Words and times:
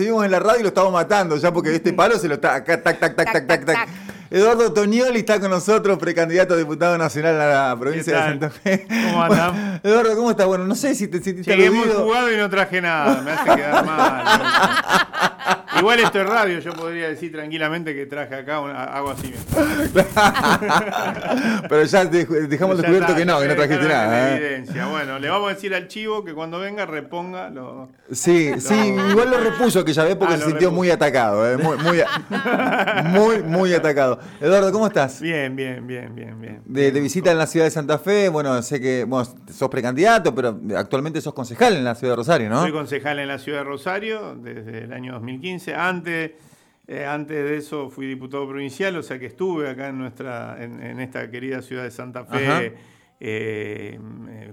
Seguimos 0.00 0.24
en 0.24 0.30
la 0.30 0.38
radio 0.40 0.60
y 0.60 0.62
lo 0.62 0.68
estamos 0.68 0.90
matando 0.90 1.36
ya 1.36 1.52
porque 1.52 1.74
este 1.74 1.92
palo 1.92 2.16
se 2.18 2.26
lo 2.26 2.36
está 2.36 2.54
acá, 2.54 2.82
tac, 2.82 2.98
tac, 2.98 3.14
tac, 3.14 3.32
tac, 3.34 3.46
tac, 3.46 3.64
tac. 3.66 3.88
Eduardo 4.30 4.72
Tonioli 4.72 5.18
está 5.18 5.38
con 5.38 5.50
nosotros, 5.50 5.98
precandidato 5.98 6.54
a 6.54 6.56
diputado 6.56 6.96
nacional 6.96 7.38
a 7.38 7.68
la 7.68 7.76
provincia 7.78 8.16
de 8.16 8.22
Santa 8.22 8.48
Fe. 8.48 8.86
¿Cómo 8.88 9.22
andamos? 9.22 9.80
Eduardo, 9.82 10.16
¿cómo 10.16 10.30
estás? 10.30 10.46
Bueno, 10.46 10.64
no 10.64 10.74
sé 10.74 10.94
si 10.94 11.06
te 11.06 11.20
sentiste 11.20 11.54
Llegué 11.54 11.70
muy 11.70 11.86
jugado 11.86 12.32
y 12.32 12.38
no 12.38 12.48
traje 12.48 12.80
nada, 12.80 13.20
me 13.20 13.30
hace 13.30 13.54
quedar 13.56 13.84
mal. 13.84 15.32
Igual 15.78 16.00
esto 16.00 16.20
es 16.20 16.26
radio, 16.26 16.58
yo 16.58 16.72
podría 16.74 17.08
decir 17.08 17.32
tranquilamente 17.32 17.94
que 17.94 18.06
traje 18.06 18.34
acá 18.34 18.60
una, 18.60 18.84
algo 18.84 19.10
así. 19.10 19.32
Pero 21.68 21.84
ya 21.84 22.04
dejamos 22.04 22.78
descubierto 22.78 23.14
que 23.14 23.24
no, 23.24 23.40
que 23.40 23.48
no 23.48 23.54
trajiste 23.54 23.88
nada. 23.88 24.30
¿eh? 24.30 24.36
Evidencia. 24.36 24.86
Bueno, 24.86 25.18
le 25.18 25.28
vamos 25.28 25.50
a 25.50 25.54
decir 25.54 25.74
al 25.74 25.88
chivo 25.88 26.24
que 26.24 26.34
cuando 26.34 26.58
venga 26.58 26.86
reponga 26.86 27.50
lo. 27.50 27.88
Sí, 28.10 28.52
sí, 28.58 28.94
igual 29.10 29.30
lo 29.30 29.38
repuso 29.38 29.84
que 29.84 29.92
ya 29.92 30.04
ve 30.04 30.16
porque 30.16 30.34
ah, 30.34 30.38
se 30.38 30.46
sintió 30.46 30.70
muy 30.70 30.90
atacado, 30.90 31.50
¿eh? 31.50 31.56
muy, 31.56 31.76
muy, 31.78 32.02
muy, 33.04 33.42
muy, 33.42 33.74
atacado. 33.74 34.18
Eduardo, 34.40 34.72
¿cómo 34.72 34.86
estás? 34.86 35.20
Bien, 35.20 35.54
bien, 35.56 35.86
bien, 35.86 36.14
bien, 36.14 36.40
bien. 36.40 36.62
De, 36.66 36.90
visita 36.90 37.30
en 37.30 37.38
la 37.38 37.46
ciudad 37.46 37.66
de 37.66 37.70
Santa 37.70 37.98
Fe, 37.98 38.28
bueno, 38.28 38.60
sé 38.62 38.80
que 38.80 39.04
bueno, 39.04 39.28
sos 39.50 39.68
precandidato, 39.68 40.34
pero 40.34 40.58
actualmente 40.76 41.20
sos 41.20 41.32
concejal 41.32 41.76
en 41.76 41.84
la 41.84 41.94
ciudad 41.94 42.12
de 42.12 42.16
Rosario, 42.16 42.50
¿no? 42.50 42.62
Soy 42.62 42.72
concejal 42.72 43.18
en 43.18 43.28
la 43.28 43.38
ciudad 43.38 43.58
de 43.58 43.64
Rosario 43.64 44.34
desde 44.36 44.84
el 44.84 44.92
año 44.92 45.14
2015 45.14 45.39
antes, 45.74 46.32
eh, 46.86 47.04
antes 47.04 47.36
de 47.36 47.56
eso 47.56 47.90
fui 47.90 48.06
diputado 48.06 48.48
provincial, 48.48 48.96
o 48.96 49.02
sea 49.02 49.18
que 49.18 49.26
estuve 49.26 49.68
acá 49.68 49.88
en, 49.88 49.98
nuestra, 49.98 50.56
en, 50.62 51.00
esta 51.00 51.30
querida 51.30 51.62
ciudad 51.62 51.84
de 51.84 51.90
Santa 51.90 52.24
Fe 52.24 52.74
eh, 53.20 53.98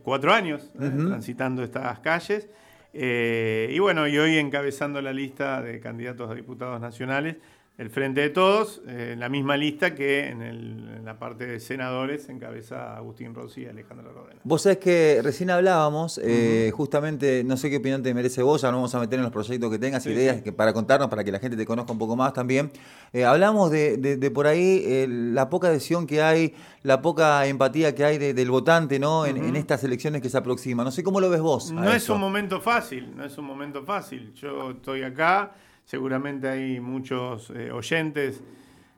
cuatro 0.04 0.34
años, 0.34 0.72
eh, 0.80 0.92
transitando 0.96 1.64
estas 1.64 2.00
calles. 2.00 2.50
y 2.94 3.80
bueno, 3.80 4.08
y 4.08 4.18
hoy 4.18 4.38
encabezando 4.38 5.02
la 5.02 5.14
lista 5.14 5.62
de 5.62 5.80
candidatos 5.80 6.30
a 6.30 6.36
diputados 6.36 6.82
nacionales 6.82 7.38
el 7.78 7.92
Frente 7.92 8.22
de 8.22 8.30
Todos, 8.32 8.82
eh, 8.88 9.12
en 9.14 9.20
la 9.20 9.30
misma 9.30 9.56
lista 9.56 9.94
que 9.94 10.30
en, 10.30 11.06
la 11.06 11.20
parte 11.20 11.46
de 11.46 11.60
senadores 11.62 12.28
encabeza 12.28 12.98
Agustín 12.98 13.34
Rossi 13.34 13.62
y 13.62 13.66
Alejandra 13.68 14.12
Rodena. 14.12 14.42
Vos 14.44 14.64
sabés 14.64 14.80
que 14.80 15.22
recién 15.24 15.50
hablábamos, 15.50 16.20
eh, 16.22 16.70
justamente, 16.76 17.46
no 17.46 17.56
sé 17.56 17.70
qué 17.70 17.78
opinión 17.78 18.04
te 18.04 18.14
merece 18.14 18.42
vos, 18.42 18.62
ya 18.62 18.72
nos 18.72 18.80
vamos 18.80 18.96
a 18.96 19.00
meter 19.00 19.18
en 19.20 19.24
los 19.24 19.32
proyectos 19.32 19.72
que 19.72 19.80
tengas, 19.80 20.06
ideas 20.06 20.42
que 20.42 20.52
para 20.52 20.74
contarnos, 20.74 21.08
para 21.08 21.24
que 21.24 21.32
la 21.32 21.40
gente 21.40 21.56
te 21.56 21.66
conozca 21.66 21.94
un 21.94 21.98
poco 21.98 22.18
más 22.18 22.34
también. 22.34 22.72
Eh, 23.14 23.24
hablamos 23.24 23.72
de, 23.72 24.32
por 24.34 24.48
ahí 24.48 25.06
la 25.08 25.50
poca 25.50 25.68
adhesión 25.68 26.08
que 26.08 26.22
hay, 26.22 26.56
la 26.84 27.02
poca 27.02 27.46
empatía 27.46 27.96
que 27.96 28.04
hay 28.04 28.18
del 28.18 28.52
votante 28.52 29.00
¿no? 29.00 29.26
En, 29.26 29.56
estas 29.56 29.84
elecciones 29.86 30.22
que 30.22 30.30
se 30.30 30.38
aproximan. 30.38 30.84
No 30.84 30.92
sé 30.92 31.04
cómo 31.04 31.22
lo 31.22 31.30
ves 31.30 31.42
vos. 31.42 31.72
No 31.72 31.94
es 31.94 32.10
un 32.10 32.20
momento 32.20 32.60
fácil, 32.60 33.16
no 33.16 33.24
es 33.24 33.38
un 33.38 33.46
momento 33.46 33.84
fácil. 33.86 34.34
Yo 34.34 34.72
estoy 34.72 35.04
acá 35.04 35.54
seguramente 35.88 36.50
hay 36.50 36.80
muchos 36.80 37.50
eh, 37.50 37.72
oyentes 37.72 38.44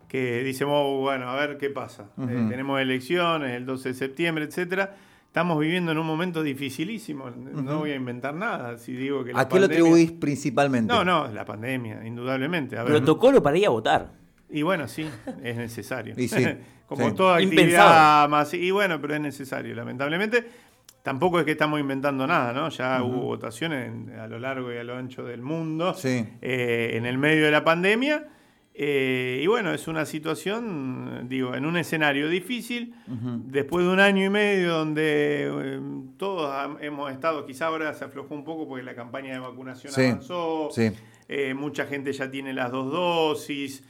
que 0.08 0.44
dicen, 0.44 0.68
oh, 0.70 1.02
bueno, 1.02 1.30
a 1.30 1.36
ver 1.36 1.58
qué 1.58 1.70
pasa. 1.70 2.10
Eh, 2.18 2.48
tenemos 2.50 2.82
elecciones 2.82 3.56
el 3.56 3.66
12 3.66 3.90
de 3.90 3.96
septiembre, 3.96 4.46
etcétera. 4.46 4.96
Estamos 5.28 5.60
viviendo 5.60 5.92
en 5.92 6.00
un 6.00 6.08
momento 6.08 6.42
dificilísimo. 6.42 7.30
No 7.30 7.78
voy 7.78 7.92
a 7.92 7.96
inventar 7.96 8.34
nada 8.34 8.80
si 8.80 8.94
digo 8.94 9.24
que 9.24 9.32
¿A 9.36 9.48
qué 9.48 9.60
lo 9.60 9.68
atribuís 9.68 10.12
principalmente? 10.12 10.92
No, 10.92 11.06
no, 11.06 11.28
la 11.28 11.46
pandemia, 11.46 12.04
indudablemente. 12.06 12.76
A 12.76 12.84
Protocolo 12.84 13.42
para 13.42 13.56
ir 13.56 13.68
a 13.68 13.70
votar. 13.70 14.12
Y 14.50 14.64
bueno, 14.64 14.88
sí, 14.88 15.08
es 15.44 15.58
necesario. 15.58 16.16
y 16.18 16.28
sí, 16.28 16.44
Como 16.88 17.14
toda 17.14 17.36
actividad 17.38 18.28
más. 18.28 18.52
Y 18.56 18.72
bueno, 18.72 19.00
pero 19.00 19.14
es 19.14 19.22
necesario, 19.22 19.76
lamentablemente. 19.76 20.44
Tampoco 21.04 21.40
es 21.40 21.46
que 21.46 21.52
estamos 21.52 21.80
inventando 21.80 22.28
nada, 22.28 22.52
¿no? 22.52 22.70
Ya 22.70 23.02
hubo 23.04 23.22
votaciones 23.22 23.90
a 24.18 24.28
lo 24.28 24.38
largo 24.38 24.72
y 24.74 24.78
a 24.78 24.84
lo 24.84 24.98
ancho 24.98 25.24
del 25.24 25.42
mundo 25.42 25.96
eh, 26.04 26.92
en 26.94 27.06
el 27.06 27.18
medio 27.18 27.46
de 27.46 27.52
la 27.52 27.64
pandemia. 27.64 28.28
Eh, 28.74 29.40
y 29.42 29.48
bueno, 29.48 29.74
es 29.74 29.88
una 29.88 30.06
situación, 30.06 31.28
digo, 31.28 31.56
en 31.56 31.66
un 31.66 31.78
escenario 31.78 32.30
difícil, 32.30 32.94
después 33.08 33.86
de 33.86 33.92
un 33.92 34.00
año 34.00 34.26
y 34.26 34.30
medio 34.30 34.74
donde 34.74 35.50
eh, 35.50 35.80
todos 36.18 36.78
hemos 36.82 37.12
estado, 37.12 37.46
quizá 37.46 37.68
ahora 37.68 37.94
se 37.94 38.06
aflojó 38.06 38.36
un 38.36 38.44
poco 38.44 38.68
porque 38.68 38.84
la 38.84 38.96
campaña 38.96 39.34
de 39.34 39.40
vacunación 39.40 39.94
avanzó, 39.94 40.70
mucha 41.56 41.86
gente 41.86 42.14
ya 42.14 42.30
tiene 42.30 42.54
las 42.54 42.72
dos 42.72 42.92
dosis, 42.92 43.84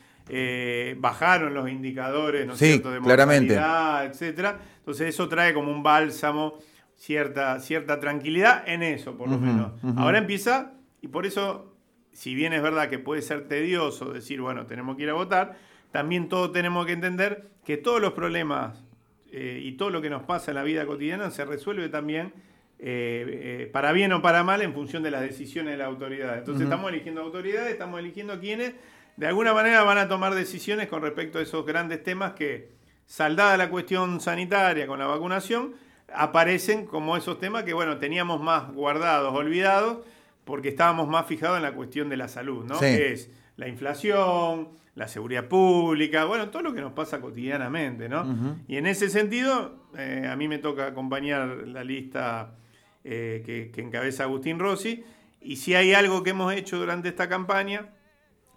bajaron 0.97 1.53
los 1.53 1.69
indicadores, 1.69 2.47
¿no 2.47 2.53
es 2.53 2.59
cierto?, 2.59 2.91
de 2.91 2.99
mortalidad, 2.99 4.05
etcétera. 4.05 4.59
Entonces 4.77 5.09
eso 5.09 5.27
trae 5.27 5.53
como 5.53 5.71
un 5.71 5.83
bálsamo 5.83 6.57
cierta, 6.99 7.59
cierta 7.61 7.99
tranquilidad 7.99 8.67
en 8.67 8.83
eso, 8.83 9.17
por 9.17 9.29
lo 9.29 9.39
menos. 9.39 9.71
Ahora 9.95 10.19
empieza, 10.19 10.73
y 11.01 11.07
por 11.07 11.25
eso, 11.25 11.73
si 12.11 12.35
bien 12.35 12.53
es 12.53 12.61
verdad 12.61 12.89
que 12.89 12.99
puede 12.99 13.21
ser 13.21 13.47
tedioso 13.47 14.11
decir, 14.11 14.41
bueno, 14.41 14.67
tenemos 14.67 14.97
que 14.97 15.03
ir 15.03 15.09
a 15.09 15.13
votar, 15.13 15.57
también 15.91 16.29
todos 16.29 16.51
tenemos 16.51 16.85
que 16.85 16.91
entender 16.91 17.47
que 17.65 17.77
todos 17.77 18.01
los 18.01 18.13
problemas 18.13 18.83
eh, 19.31 19.61
y 19.63 19.71
todo 19.73 19.89
lo 19.89 20.01
que 20.01 20.09
nos 20.09 20.23
pasa 20.23 20.51
en 20.51 20.55
la 20.55 20.63
vida 20.63 20.85
cotidiana 20.85 21.31
se 21.31 21.45
resuelve 21.45 21.89
también 21.89 22.33
eh, 22.79 23.63
eh, 23.63 23.69
para 23.71 23.91
bien 23.91 24.11
o 24.13 24.21
para 24.21 24.43
mal 24.43 24.61
en 24.61 24.73
función 24.73 25.01
de 25.01 25.11
las 25.11 25.21
decisiones 25.21 25.71
de 25.71 25.77
la 25.77 25.85
autoridad. 25.85 26.37
Entonces 26.37 26.63
estamos 26.63 26.91
eligiendo 26.91 27.21
autoridades, 27.21 27.71
estamos 27.71 27.99
eligiendo 27.99 28.39
quienes 28.39 28.73
de 29.17 29.27
alguna 29.27 29.53
manera 29.53 29.83
van 29.83 29.97
a 29.97 30.07
tomar 30.07 30.35
decisiones 30.35 30.87
con 30.87 31.01
respecto 31.01 31.39
a 31.39 31.41
esos 31.41 31.65
grandes 31.65 32.03
temas 32.03 32.33
que, 32.33 32.77
saldada 33.05 33.57
la 33.57 33.71
cuestión 33.71 34.21
sanitaria 34.21 34.85
con 34.85 34.99
la 34.99 35.07
vacunación, 35.07 35.73
aparecen 36.13 36.85
como 36.85 37.17
esos 37.17 37.39
temas 37.39 37.63
que, 37.63 37.73
bueno, 37.73 37.97
teníamos 37.97 38.41
más 38.41 38.71
guardados, 38.71 39.33
olvidados, 39.33 39.99
porque 40.45 40.69
estábamos 40.69 41.07
más 41.07 41.25
fijados 41.27 41.57
en 41.57 41.63
la 41.63 41.73
cuestión 41.73 42.09
de 42.09 42.17
la 42.17 42.27
salud, 42.27 42.65
¿no? 42.65 42.79
Que 42.79 43.13
es 43.13 43.29
la 43.55 43.67
inflación, 43.67 44.69
la 44.95 45.07
seguridad 45.07 45.47
pública, 45.47 46.25
bueno, 46.25 46.49
todo 46.49 46.63
lo 46.63 46.73
que 46.73 46.81
nos 46.81 46.93
pasa 46.93 47.21
cotidianamente, 47.21 48.09
¿no? 48.09 48.57
Y 48.67 48.77
en 48.77 48.87
ese 48.87 49.09
sentido, 49.09 49.87
eh, 49.97 50.27
a 50.29 50.35
mí 50.35 50.47
me 50.47 50.57
toca 50.57 50.87
acompañar 50.87 51.67
la 51.67 51.83
lista 51.83 52.55
eh, 53.03 53.43
que, 53.45 53.71
que, 53.71 53.81
encabeza 53.81 54.23
Agustín 54.23 54.59
Rossi, 54.59 55.03
y 55.41 55.57
si 55.57 55.75
hay 55.75 55.93
algo 55.93 56.23
que 56.23 56.31
hemos 56.31 56.53
hecho 56.53 56.77
durante 56.77 57.09
esta 57.09 57.29
campaña, 57.29 57.89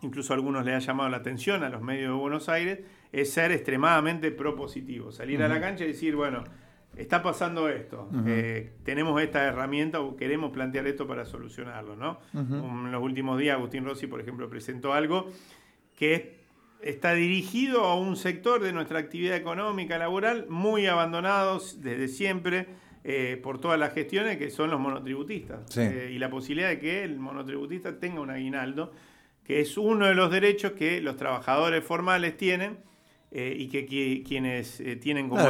incluso 0.02 0.32
a 0.32 0.36
algunos 0.36 0.64
le 0.64 0.74
ha 0.74 0.78
llamado 0.78 1.08
la 1.10 1.18
atención 1.18 1.62
a 1.62 1.68
los 1.68 1.82
medios 1.82 2.12
de 2.12 2.18
Buenos 2.18 2.48
Aires, 2.48 2.80
es 3.12 3.30
ser 3.32 3.52
extremadamente 3.52 4.30
propositivo, 4.30 5.12
salir 5.12 5.42
a 5.42 5.48
la 5.48 5.60
cancha 5.60 5.84
y 5.84 5.88
decir, 5.88 6.16
bueno, 6.16 6.44
está 6.96 7.22
pasando 7.22 7.68
esto, 7.68 8.08
eh, 8.26 8.72
tenemos 8.84 9.20
esta 9.22 9.44
herramienta 9.44 10.00
o 10.00 10.16
queremos 10.16 10.52
plantear 10.52 10.86
esto 10.86 11.06
para 11.06 11.24
solucionarlo, 11.24 11.96
¿no? 11.96 12.18
En 12.34 12.92
los 12.92 13.02
últimos 13.02 13.38
días 13.38 13.56
Agustín 13.56 13.84
Rossi, 13.84 14.06
por 14.06 14.20
ejemplo, 14.20 14.48
presentó 14.50 14.92
algo 14.92 15.30
que 15.96 16.42
está 16.82 17.14
dirigido 17.14 17.84
a 17.84 17.98
un 17.98 18.16
sector 18.16 18.62
de 18.62 18.72
nuestra 18.72 18.98
actividad 18.98 19.36
económica 19.36 19.98
laboral 19.98 20.46
muy 20.48 20.86
abandonados 20.86 21.80
desde 21.80 22.08
siempre 22.08 22.66
eh, 23.04 23.40
por 23.42 23.60
todas 23.60 23.78
las 23.78 23.94
gestiones 23.94 24.36
que 24.36 24.50
son 24.50 24.70
los 24.70 24.80
monotributistas. 24.80 25.76
Eh, 25.78 26.10
y 26.12 26.18
la 26.18 26.28
posibilidad 26.28 26.68
de 26.68 26.78
que 26.78 27.04
el 27.04 27.18
monotributista 27.18 27.98
tenga 27.98 28.20
un 28.20 28.30
aguinaldo 28.30 28.92
que 29.44 29.60
es 29.60 29.76
uno 29.76 30.06
de 30.06 30.14
los 30.14 30.30
derechos 30.30 30.72
que 30.72 31.00
los 31.00 31.16
trabajadores 31.16 31.82
formales 31.82 32.36
tienen 32.36 32.78
y 33.32 33.68
que, 33.68 34.22
quienes 34.24 34.82
tienen 35.00 35.30
como 35.30 35.42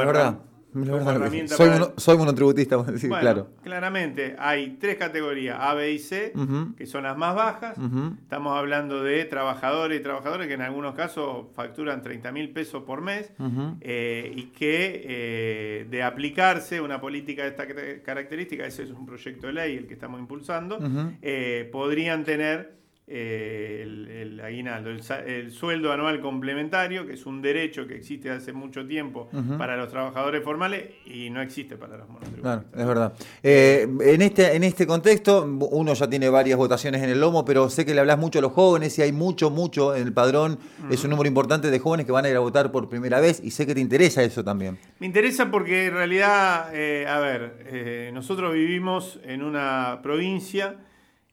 soy, 1.96 2.16
monotributista, 2.16 2.82
sí, 2.96 3.08
claro. 3.08 3.48
Claramente, 3.62 4.36
hay 4.38 4.78
tres 4.80 4.96
categorías, 4.96 5.58
A, 5.60 5.74
B 5.74 5.92
y 5.92 5.98
C, 5.98 6.32
que 6.76 6.86
son 6.86 7.02
las 7.04 7.16
más 7.16 7.34
bajas. 7.34 7.76
Estamos 8.22 8.56
hablando 8.56 9.02
de 9.02 9.24
trabajadores 9.26 10.00
y 10.00 10.02
trabajadoras 10.02 10.46
que 10.46 10.54
en 10.54 10.62
algunos 10.62 10.94
casos 10.94 11.46
facturan 11.54 12.02
30 12.02 12.32
mil 12.32 12.50
pesos 12.50 12.84
por 12.84 13.02
mes 13.02 13.32
eh, 13.80 14.32
y 14.34 14.44
que 14.46 15.02
eh, 15.04 15.86
de 15.90 16.02
aplicarse 16.02 16.80
una 16.80 17.00
política 17.00 17.42
de 17.42 17.48
esta 17.48 17.66
característica, 18.02 18.66
ese 18.66 18.84
es 18.84 18.90
un 18.90 19.06
proyecto 19.06 19.48
de 19.48 19.52
ley 19.52 19.76
el 19.76 19.86
que 19.86 19.94
estamos 19.94 20.20
impulsando, 20.20 20.78
eh, 21.20 21.68
podrían 21.70 22.24
tener 22.24 22.81
eh, 23.14 23.82
el, 24.22 24.40
aguinaldo, 24.40 24.88
el, 24.88 25.50
sueldo 25.52 25.92
anual 25.92 26.18
complementario, 26.22 27.06
que 27.06 27.12
es 27.12 27.26
un 27.26 27.42
derecho 27.42 27.86
que 27.86 27.94
existe 27.94 28.30
hace 28.30 28.54
mucho 28.54 28.86
tiempo 28.86 29.28
para 29.58 29.76
los 29.76 29.90
trabajadores 29.90 30.42
formales 30.42 30.84
y 31.04 31.28
no 31.28 31.42
existe 31.42 31.76
para 31.76 31.98
los 31.98 32.08
monotributistas. 32.08 32.64
Claro, 32.64 32.82
es 32.82 32.86
verdad. 32.86 33.12
Eh, 33.42 33.86
en, 34.00 34.22
este, 34.22 34.56
en 34.56 34.64
este 34.64 34.86
contexto, 34.86 35.44
uno 35.44 35.92
ya 35.92 36.08
tiene 36.08 36.30
varias 36.30 36.56
votaciones 36.56 37.02
en 37.02 37.10
el 37.10 37.20
lomo, 37.20 37.44
pero 37.44 37.68
sé 37.68 37.84
que 37.84 37.92
le 37.92 38.00
hablas 38.00 38.18
mucho 38.18 38.38
a 38.38 38.42
los 38.42 38.52
jóvenes 38.52 38.98
y 38.98 39.02
hay 39.02 39.12
mucho, 39.12 39.50
mucho 39.50 39.94
en 39.94 40.04
el 40.04 40.14
padrón. 40.14 40.58
Es 40.90 41.04
un 41.04 41.10
número 41.10 41.28
importante 41.28 41.70
de 41.70 41.78
jóvenes 41.78 42.06
que 42.06 42.12
van 42.12 42.24
a 42.24 42.30
ir 42.30 42.36
a 42.36 42.40
votar 42.40 42.72
por 42.72 42.88
primera 42.88 43.20
vez 43.20 43.42
y 43.44 43.50
sé 43.50 43.66
que 43.66 43.74
te 43.74 43.80
interesa 43.80 44.22
eso 44.22 44.42
también. 44.42 44.78
Me 45.00 45.06
interesa 45.06 45.50
porque 45.50 45.88
en 45.88 45.92
realidad, 45.92 46.70
eh, 46.74 47.06
a 47.06 47.20
ver, 47.20 48.10
nosotros 48.14 48.54
vivimos 48.54 49.20
en 49.24 49.42
una 49.42 50.00
provincia 50.02 50.78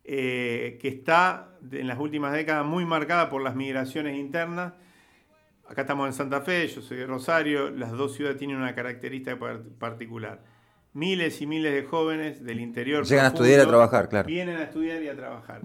que 0.10 0.80
está 0.84 1.52
en 1.72 1.88
las 1.88 2.00
últimas 2.00 2.34
décadas 2.34 2.66
muy 2.66 2.84
marcada 2.86 3.30
por 3.30 3.44
las 3.44 3.56
migraciones 3.56 4.18
internas. 4.18 4.74
Acá 5.68 5.82
estamos 5.82 6.08
en 6.08 6.14
Santa 6.14 6.42
Fe, 6.42 6.68
yo 6.68 6.82
soy 6.82 6.98
de 6.98 7.06
Rosario, 7.06 7.70
las 7.70 7.92
dos 7.92 8.16
ciudades 8.16 8.38
tienen 8.38 8.58
una 8.58 8.74
característica 8.74 9.38
particular. 9.78 10.42
Miles 10.94 11.42
y 11.42 11.46
miles 11.46 11.72
de 11.72 11.84
jóvenes 11.84 12.44
del 12.44 12.60
interior. 12.60 13.06
Llegan 13.06 13.26
a 13.26 13.28
estudiar 13.28 13.60
y 13.60 13.62
a 13.62 13.68
trabajar, 13.68 14.10
claro. 14.10 14.28
Vienen 14.28 14.58
a 14.58 14.64
estudiar 14.64 15.04
y 15.04 15.10
a 15.10 15.16
trabajar. 15.16 15.62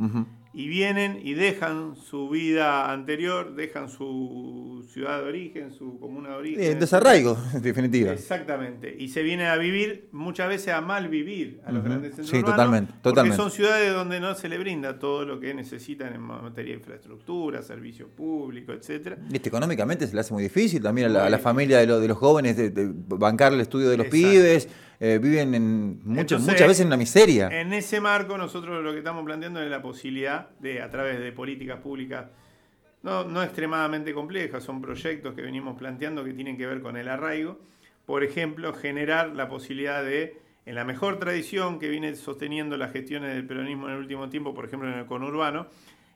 Y 0.57 0.69
vienen 0.69 1.19
y 1.21 1.35
dejan 1.35 1.97
su 1.97 2.29
vida 2.29 2.93
anterior, 2.93 3.57
dejan 3.57 3.89
su 3.89 4.87
ciudad 4.89 5.21
de 5.21 5.29
origen, 5.29 5.73
su 5.73 5.99
comuna 5.99 6.29
de 6.31 6.35
origen. 6.37 6.63
El 6.63 6.79
desarraigo, 6.79 7.37
en 7.53 7.61
definitiva. 7.61 8.13
Exactamente. 8.13 8.95
Y 8.97 9.09
se 9.09 9.25
vienen 9.25 9.49
a 9.49 9.57
vivir, 9.57 10.09
muchas 10.13 10.49
veces 10.49 10.73
a 10.73 10.81
mal 10.81 11.09
vivir 11.09 11.61
a 11.67 11.73
los 11.73 11.83
grandes 11.83 12.15
centros 12.15 12.31
sí, 12.31 12.45
totalmente, 12.45 12.93
totalmente. 13.03 13.37
Porque 13.37 13.51
son 13.51 13.51
ciudades 13.51 13.93
donde 13.93 14.21
no 14.21 14.37
se 14.37 14.49
le 14.49 14.57
brinda 14.59 15.01
todo 15.01 15.25
lo 15.25 15.41
que 15.41 15.53
necesitan 15.55 16.15
en 16.15 16.21
materia 16.21 16.73
de 16.73 16.79
infraestructura, 16.79 17.61
servicios 17.63 18.09
públicos, 18.11 18.77
etcétera. 18.79 19.19
Este, 19.33 19.49
económicamente 19.49 20.07
se 20.07 20.15
le 20.15 20.21
hace 20.21 20.33
muy 20.33 20.45
difícil 20.45 20.81
también 20.81 21.17
a 21.17 21.29
la, 21.29 21.39
familia 21.39 21.79
de, 21.79 21.87
de, 21.87 22.09
los 22.09 22.17
jóvenes 22.17 22.57
de, 22.57 22.93
bancar 23.09 23.53
el 23.53 23.61
estudio 23.61 23.91
de 23.91 23.97
los 23.97 24.07
pibes. 24.07 24.69
Eh, 25.01 25.19
viven 25.21 25.55
en 25.55 26.01
muchas 26.05 26.47
veces 26.47 26.81
en 26.81 26.91
la 26.91 26.97
miseria. 26.97 27.49
En 27.49 27.73
ese 27.73 28.01
marco 28.01 28.39
nosotros 28.39 28.83
lo 28.83 28.93
que 28.93 28.99
estamos 28.99 29.25
planteando 29.25 29.61
es 29.63 29.71
la 29.71 29.83
posibilidad 29.83 30.51
de, 30.61 30.83
a 30.83 30.91
través 30.91 31.19
de 31.19 31.33
políticas 31.33 31.81
públicas 31.81 32.27
no, 33.05 33.23
no 33.25 33.43
extremadamente 33.43 34.15
complejas, 34.15 34.65
son 34.65 34.81
proyectos 34.81 35.35
que 35.35 35.43
venimos 35.43 35.77
planteando 35.77 36.25
que 36.25 36.33
tienen 36.33 36.57
que 36.57 36.67
ver 36.67 36.81
con 36.81 36.97
el 36.97 37.09
arraigo. 37.09 37.61
Por 38.07 38.25
ejemplo, 38.25 38.73
generar 38.73 39.37
la 39.37 39.47
posibilidad 39.49 40.03
de, 40.03 40.41
en 40.65 40.75
la 40.75 40.85
mejor 40.85 41.19
tradición 41.19 41.79
que 41.79 41.89
viene 41.89 42.15
sosteniendo 42.17 42.79
las 42.79 42.93
gestiones 42.93 43.35
del 43.35 43.47
peronismo 43.47 43.89
en 43.89 43.95
el 43.95 43.99
último 44.01 44.31
tiempo, 44.31 44.55
por 44.55 44.65
ejemplo 44.65 44.91
en 44.91 44.99
el 44.99 45.07
conurbano, 45.07 45.67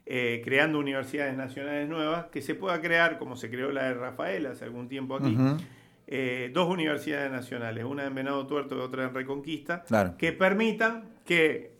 eh, 0.06 0.40
creando 0.42 0.78
universidades 0.78 1.36
nacionales 1.36 1.86
nuevas, 1.90 2.26
que 2.32 2.40
se 2.40 2.54
pueda 2.54 2.80
crear, 2.80 3.18
como 3.18 3.36
se 3.36 3.50
creó 3.50 3.70
la 3.70 3.84
de 3.84 3.94
Rafael 3.94 4.46
hace 4.46 4.64
algún 4.64 4.88
tiempo 4.88 5.16
aquí, 5.16 5.36
eh, 6.10 6.50
dos 6.54 6.70
universidades 6.70 7.30
nacionales, 7.30 7.84
una 7.84 8.06
en 8.06 8.14
Venado 8.14 8.46
Tuerto 8.46 8.74
y 8.76 8.80
otra 8.80 9.04
en 9.04 9.12
Reconquista, 9.12 9.84
que 10.16 10.32
permitan 10.32 11.04
que 11.26 11.72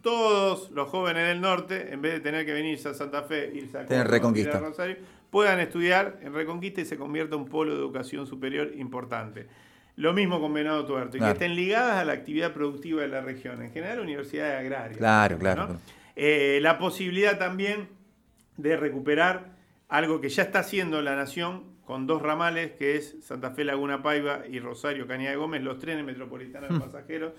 todos 0.00 0.70
los 0.70 0.88
jóvenes 0.88 1.28
del 1.28 1.42
norte, 1.42 1.92
en 1.92 2.00
vez 2.00 2.14
de 2.14 2.20
tener 2.20 2.46
que 2.46 2.54
venirse 2.54 2.88
a 2.88 2.94
Santa 2.94 3.24
Fe, 3.24 3.52
irse 3.54 3.76
a, 3.76 4.04
Reconquista. 4.04 4.58
Rosario, 4.58 4.96
puedan 5.28 5.60
estudiar 5.60 6.18
en 6.22 6.32
Reconquista 6.32 6.80
y 6.80 6.86
se 6.86 6.96
convierta 6.96 7.34
en 7.34 7.42
un 7.42 7.48
polo 7.48 7.74
de 7.74 7.78
educación 7.78 8.26
superior 8.26 8.72
importante. 8.74 9.48
Lo 9.96 10.14
mismo 10.14 10.40
con 10.40 10.54
Venado 10.54 10.86
Tuerto, 10.86 11.18
y 11.18 11.20
que 11.20 11.32
estén 11.32 11.54
ligadas 11.54 11.98
a 11.98 12.06
la 12.06 12.14
actividad 12.14 12.54
productiva 12.54 13.02
de 13.02 13.08
la 13.08 13.20
región, 13.20 13.60
en 13.60 13.70
general 13.70 14.00
universidades 14.00 14.60
agrarias. 14.60 14.96
Claro, 14.96 15.38
claro. 15.38 15.76
Eh, 16.16 16.58
la 16.62 16.78
posibilidad 16.78 17.38
también 17.38 17.88
de 18.56 18.78
recuperar 18.78 19.56
algo 19.90 20.22
que 20.22 20.30
ya 20.30 20.44
está 20.44 20.60
haciendo 20.60 21.02
la 21.02 21.16
nación, 21.16 21.73
con 21.84 22.06
dos 22.06 22.22
ramales, 22.22 22.72
que 22.72 22.96
es 22.96 23.16
Santa 23.22 23.50
Fe 23.50 23.64
Laguna 23.64 24.02
Paiva 24.02 24.42
y 24.50 24.58
Rosario 24.58 25.06
Cañada 25.06 25.30
de 25.30 25.36
Gómez, 25.36 25.62
los 25.62 25.78
trenes 25.78 26.04
metropolitanos 26.04 26.72
de 26.72 26.80
pasajeros, 26.80 27.32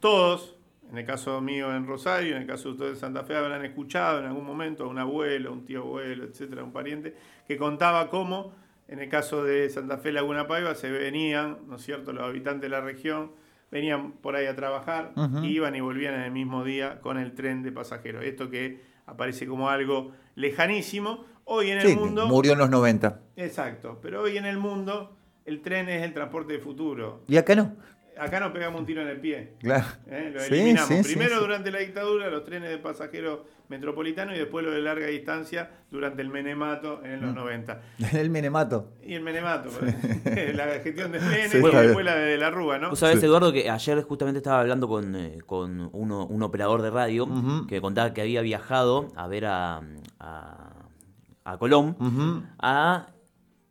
todos, 0.00 0.56
en 0.90 0.98
el 0.98 1.04
caso 1.04 1.40
mío 1.40 1.74
en 1.74 1.86
Rosario, 1.86 2.36
en 2.36 2.42
el 2.42 2.48
caso 2.48 2.68
de 2.68 2.74
ustedes 2.74 2.92
en 2.92 3.00
Santa 3.00 3.24
Fe, 3.24 3.36
habrán 3.36 3.64
escuchado 3.64 4.20
en 4.20 4.26
algún 4.26 4.46
momento 4.46 4.84
a 4.84 4.86
un 4.88 4.98
abuelo, 4.98 5.52
un 5.52 5.64
tío 5.64 5.80
abuelo, 5.80 6.24
etcétera, 6.24 6.62
un 6.64 6.72
pariente, 6.72 7.14
que 7.46 7.56
contaba 7.56 8.08
cómo, 8.08 8.52
en 8.86 9.00
el 9.00 9.08
caso 9.08 9.44
de 9.44 9.68
Santa 9.68 9.98
Fe 9.98 10.12
Laguna 10.12 10.46
Paiva, 10.46 10.74
se 10.74 10.90
venían, 10.90 11.58
¿no 11.66 11.76
es 11.76 11.82
cierto?, 11.82 12.12
los 12.12 12.22
habitantes 12.22 12.62
de 12.62 12.68
la 12.68 12.80
región, 12.80 13.32
venían 13.70 14.12
por 14.12 14.34
ahí 14.34 14.46
a 14.46 14.56
trabajar, 14.56 15.12
iban 15.42 15.74
y 15.74 15.80
volvían 15.80 16.14
en 16.14 16.22
el 16.22 16.30
mismo 16.30 16.64
día 16.64 17.00
con 17.00 17.18
el 17.18 17.34
tren 17.34 17.62
de 17.62 17.70
pasajeros. 17.70 18.24
Esto 18.24 18.48
que 18.48 18.80
aparece 19.04 19.46
como 19.46 19.68
algo 19.68 20.12
lejanísimo, 20.36 21.26
Hoy 21.50 21.70
en 21.70 21.78
el 21.78 21.96
mundo. 21.96 22.26
Murió 22.26 22.52
en 22.52 22.58
los 22.58 22.68
90. 22.68 23.20
Exacto, 23.36 23.98
pero 24.02 24.22
hoy 24.22 24.36
en 24.36 24.44
el 24.44 24.58
mundo 24.58 25.16
el 25.46 25.62
tren 25.62 25.88
es 25.88 26.02
el 26.02 26.12
transporte 26.12 26.52
de 26.52 26.58
futuro. 26.58 27.22
¿Y 27.26 27.38
acá 27.38 27.54
no? 27.54 27.74
Acá 28.18 28.38
nos 28.38 28.52
pegamos 28.52 28.80
un 28.80 28.86
tiro 28.86 29.00
en 29.00 29.08
el 29.08 29.18
pie. 29.18 29.54
Claro. 29.60 29.86
¿Eh? 30.10 30.30
Lo 30.34 30.42
eliminamos. 30.42 31.06
Primero 31.06 31.40
durante 31.40 31.70
la 31.70 31.78
dictadura, 31.78 32.28
los 32.28 32.44
trenes 32.44 32.68
de 32.68 32.76
pasajeros 32.76 33.40
metropolitanos 33.68 34.34
y 34.34 34.38
después 34.38 34.62
lo 34.62 34.72
de 34.72 34.80
larga 34.80 35.06
distancia 35.06 35.70
durante 35.90 36.20
el 36.20 36.28
Menemato 36.28 37.02
en 37.02 37.22
los 37.22 37.34
90. 37.34 37.80
el 38.12 38.28
Menemato. 38.28 38.92
Y 39.02 39.14
el 39.14 39.22
Menemato. 39.22 39.70
la 40.54 40.80
gestión 40.80 41.12
de 41.12 41.18
trenes 41.18 41.54
y 41.54 41.58
después 41.60 42.04
la 42.04 42.14
de 42.14 42.36
la 42.36 42.50
Rúa, 42.50 42.78
¿no? 42.78 42.90
Tú 42.90 42.96
sabes, 42.96 43.22
Eduardo, 43.22 43.52
que 43.52 43.70
ayer 43.70 44.02
justamente 44.02 44.38
estaba 44.38 44.60
hablando 44.60 44.86
con, 44.86 45.16
eh, 45.16 45.38
con 45.46 45.88
uno, 45.94 46.26
un 46.26 46.42
operador 46.42 46.82
de 46.82 46.90
radio 46.90 47.26
que 47.66 47.80
contaba 47.80 48.12
que 48.12 48.20
había 48.20 48.42
viajado 48.42 49.08
a 49.16 49.26
ver 49.28 49.46
a 49.46 49.80
a 50.20 50.67
Colón, 51.56 51.96
a... 52.58 53.06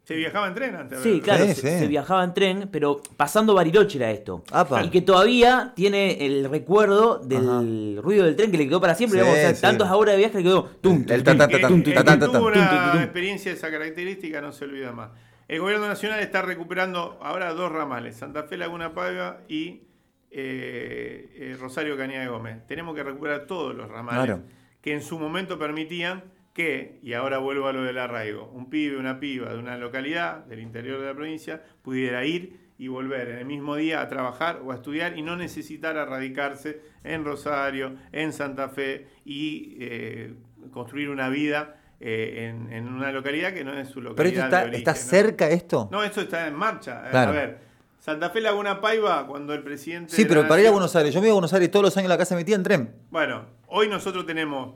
Se 0.03 0.15
viajaba 0.15 0.47
en 0.47 0.53
tren 0.53 0.73
antes. 0.73 1.01
Sí, 1.01 1.19
claro, 1.19 1.45
se, 1.53 1.85
viajaba 1.87 2.23
en 2.23 2.33
tren, 2.33 2.69
pero 2.71 3.01
pasando 3.17 3.53
Bariloche 3.53 3.97
era 3.97 4.09
esto. 4.09 4.41
Y 4.81 4.89
que 4.89 5.01
todavía 5.01 5.73
tiene 5.75 6.25
el 6.25 6.49
recuerdo 6.49 7.19
del 7.19 7.99
ruido 8.01 8.23
del 8.23 8.37
tren 8.37 8.49
que 8.49 8.57
le 8.57 8.69
quedó 8.69 8.79
para 8.79 8.95
siempre. 8.95 9.21
Digamos, 9.21 9.59
tantos 9.59 9.91
horas 9.91 10.13
de 10.13 10.19
viaje 10.19 10.37
le 10.37 10.43
quedó... 10.43 10.69
El 10.81 11.23
tuvo 11.23 12.47
una 12.47 13.03
experiencia 13.03 13.51
de 13.51 13.57
esa 13.57 13.69
característica, 13.69 14.39
no 14.39 14.53
se 14.53 14.63
olvida 14.63 14.93
más. 14.93 15.09
El 15.49 15.59
gobierno 15.59 15.87
nacional 15.87 16.19
está 16.19 16.41
recuperando 16.41 17.19
ahora 17.21 17.53
dos 17.53 17.71
ramales, 17.71 18.17
Santa 18.17 18.43
Fe 18.43 18.57
Laguna 18.57 18.93
Paiva 18.93 19.41
y 19.47 19.81
eh, 20.29 21.31
eh, 21.35 21.57
Rosario 21.59 21.95
Cañada 21.95 22.27
Gómez. 22.27 22.67
Tenemos 22.67 22.93
que 22.95 23.03
recuperar 23.03 23.45
todos 23.45 23.73
los 23.73 23.89
ramales 23.89 24.39
que 24.81 24.93
en 24.93 25.01
su 25.01 25.17
momento 25.17 25.57
permitían 25.57 26.23
que, 26.57 26.97
y 27.03 27.13
ahora 27.13 27.37
vuelvo 27.37 27.67
a 27.67 27.71
lo 27.71 27.83
del 27.83 27.99
arraigo, 27.99 28.49
un 28.51 28.67
pibe, 28.67 28.97
una 28.97 29.19
piba 29.19 29.53
de 29.53 29.59
una 29.59 29.77
localidad 29.77 30.37
del 30.45 30.59
interior 30.59 30.99
de 30.99 31.05
la 31.05 31.13
provincia 31.13 31.61
pudiera 31.83 32.25
ir 32.25 32.71
y 32.79 32.87
volver 32.87 33.29
en 33.29 33.37
el 33.37 33.45
mismo 33.45 33.75
día 33.75 34.01
a 34.01 34.07
trabajar 34.07 34.61
o 34.65 34.71
a 34.71 34.75
estudiar 34.75 35.19
y 35.19 35.21
no 35.21 35.35
necesitar 35.35 35.95
radicarse 35.95 36.81
en 37.03 37.23
Rosario, 37.25 37.95
en 38.11 38.33
Santa 38.33 38.69
Fe 38.69 39.05
y 39.23 39.77
eh, 39.79 40.33
construir 40.71 41.09
una 41.09 41.29
vida 41.29 41.75
eh, 41.99 42.51
en, 42.71 42.87
una 42.87 43.11
localidad 43.11 43.53
que 43.53 43.63
no 43.63 43.77
es 43.77 43.89
su 43.89 44.01
localidad. 44.01 44.49
¿Pero 44.49 44.65
esto 44.65 44.77
está, 44.77 44.95
cerca 44.95 45.49
esto? 45.51 45.89
No, 45.91 46.03
esto 46.03 46.21
está 46.21 46.47
en 46.47 46.55
marcha. 46.55 47.03
A 47.11 47.31
ver, 47.31 47.59
Santa 47.99 48.31
Fe 48.31 48.41
Laguna 48.41 48.81
Paiva, 48.81 49.27
cuando 49.27 49.53
el 49.53 49.61
presidente. 49.61 50.11
Sí, 50.11 50.25
pero 50.25 50.47
para 50.47 50.59
ir 50.59 50.67
a 50.69 50.71
Buenos 50.71 50.95
Aires, 50.95 51.13
yo 51.13 51.21
me 51.21 51.27
iba 51.27 51.33
a 51.33 51.35
Buenos 51.35 51.53
Aires 51.53 51.69
todos 51.69 51.83
los 51.83 51.97
años 51.97 52.09
a 52.09 52.15
la 52.15 52.17
casa 52.17 52.35
metía 52.35 52.55
en 52.55 52.63
tren. 52.63 52.95
Bueno, 53.11 53.45
hoy 53.67 53.87
nosotros 53.89 54.25
tenemos 54.25 54.73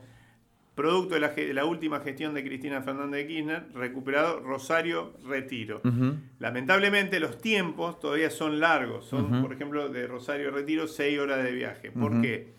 producto 0.82 1.14
de 1.14 1.54
la, 1.54 1.66
última 1.66 2.00
gestión 2.00 2.34
de 2.34 2.44
Cristina 2.44 2.82
Fernández 2.82 3.22
de 3.22 3.28
Kirchner, 3.28 3.68
recuperado 3.76 4.40
Rosario 4.40 5.14
Retiro. 5.28 5.80
Lamentablemente 6.40 7.20
los 7.20 7.38
tiempos 7.38 8.00
todavía 8.00 8.32
son 8.32 8.60
largos, 8.60 9.06
son 9.06 9.44
por 9.44 9.54
ejemplo 9.54 9.90
de 9.90 10.08
Rosario 10.08 10.50
Retiro 10.50 10.88
seis 10.88 11.20
horas 11.20 11.44
de 11.44 11.52
viaje. 11.52 11.92
¿Por 11.92 12.20
qué? 12.22 12.56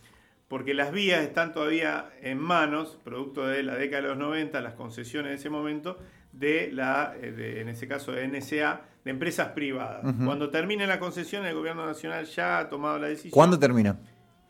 Porque 0.46 0.72
las 0.72 0.92
vías 0.92 1.22
están 1.22 1.52
todavía 1.52 2.10
en 2.20 2.38
manos, 2.38 2.96
producto 3.02 3.44
de 3.44 3.64
la 3.64 3.74
década 3.74 4.02
de 4.02 4.08
los 4.10 4.18
90, 4.18 4.60
las 4.60 4.74
concesiones 4.74 5.30
de 5.30 5.36
ese 5.36 5.50
momento, 5.50 5.98
de 6.30 6.70
la, 6.70 7.14
eh, 7.20 7.56
en 7.60 7.68
ese 7.70 7.88
caso 7.88 8.12
de 8.12 8.28
NSA, 8.28 8.82
de 9.04 9.10
empresas 9.10 9.48
privadas. 9.48 10.14
Cuando 10.24 10.50
termine 10.50 10.86
la 10.86 11.00
concesión, 11.00 11.44
el 11.44 11.56
gobierno 11.56 11.84
nacional 11.84 12.24
ya 12.26 12.60
ha 12.60 12.68
tomado 12.68 13.00
la 13.00 13.08
decisión. 13.08 13.32
¿Cuándo 13.32 13.58
termina? 13.58 13.98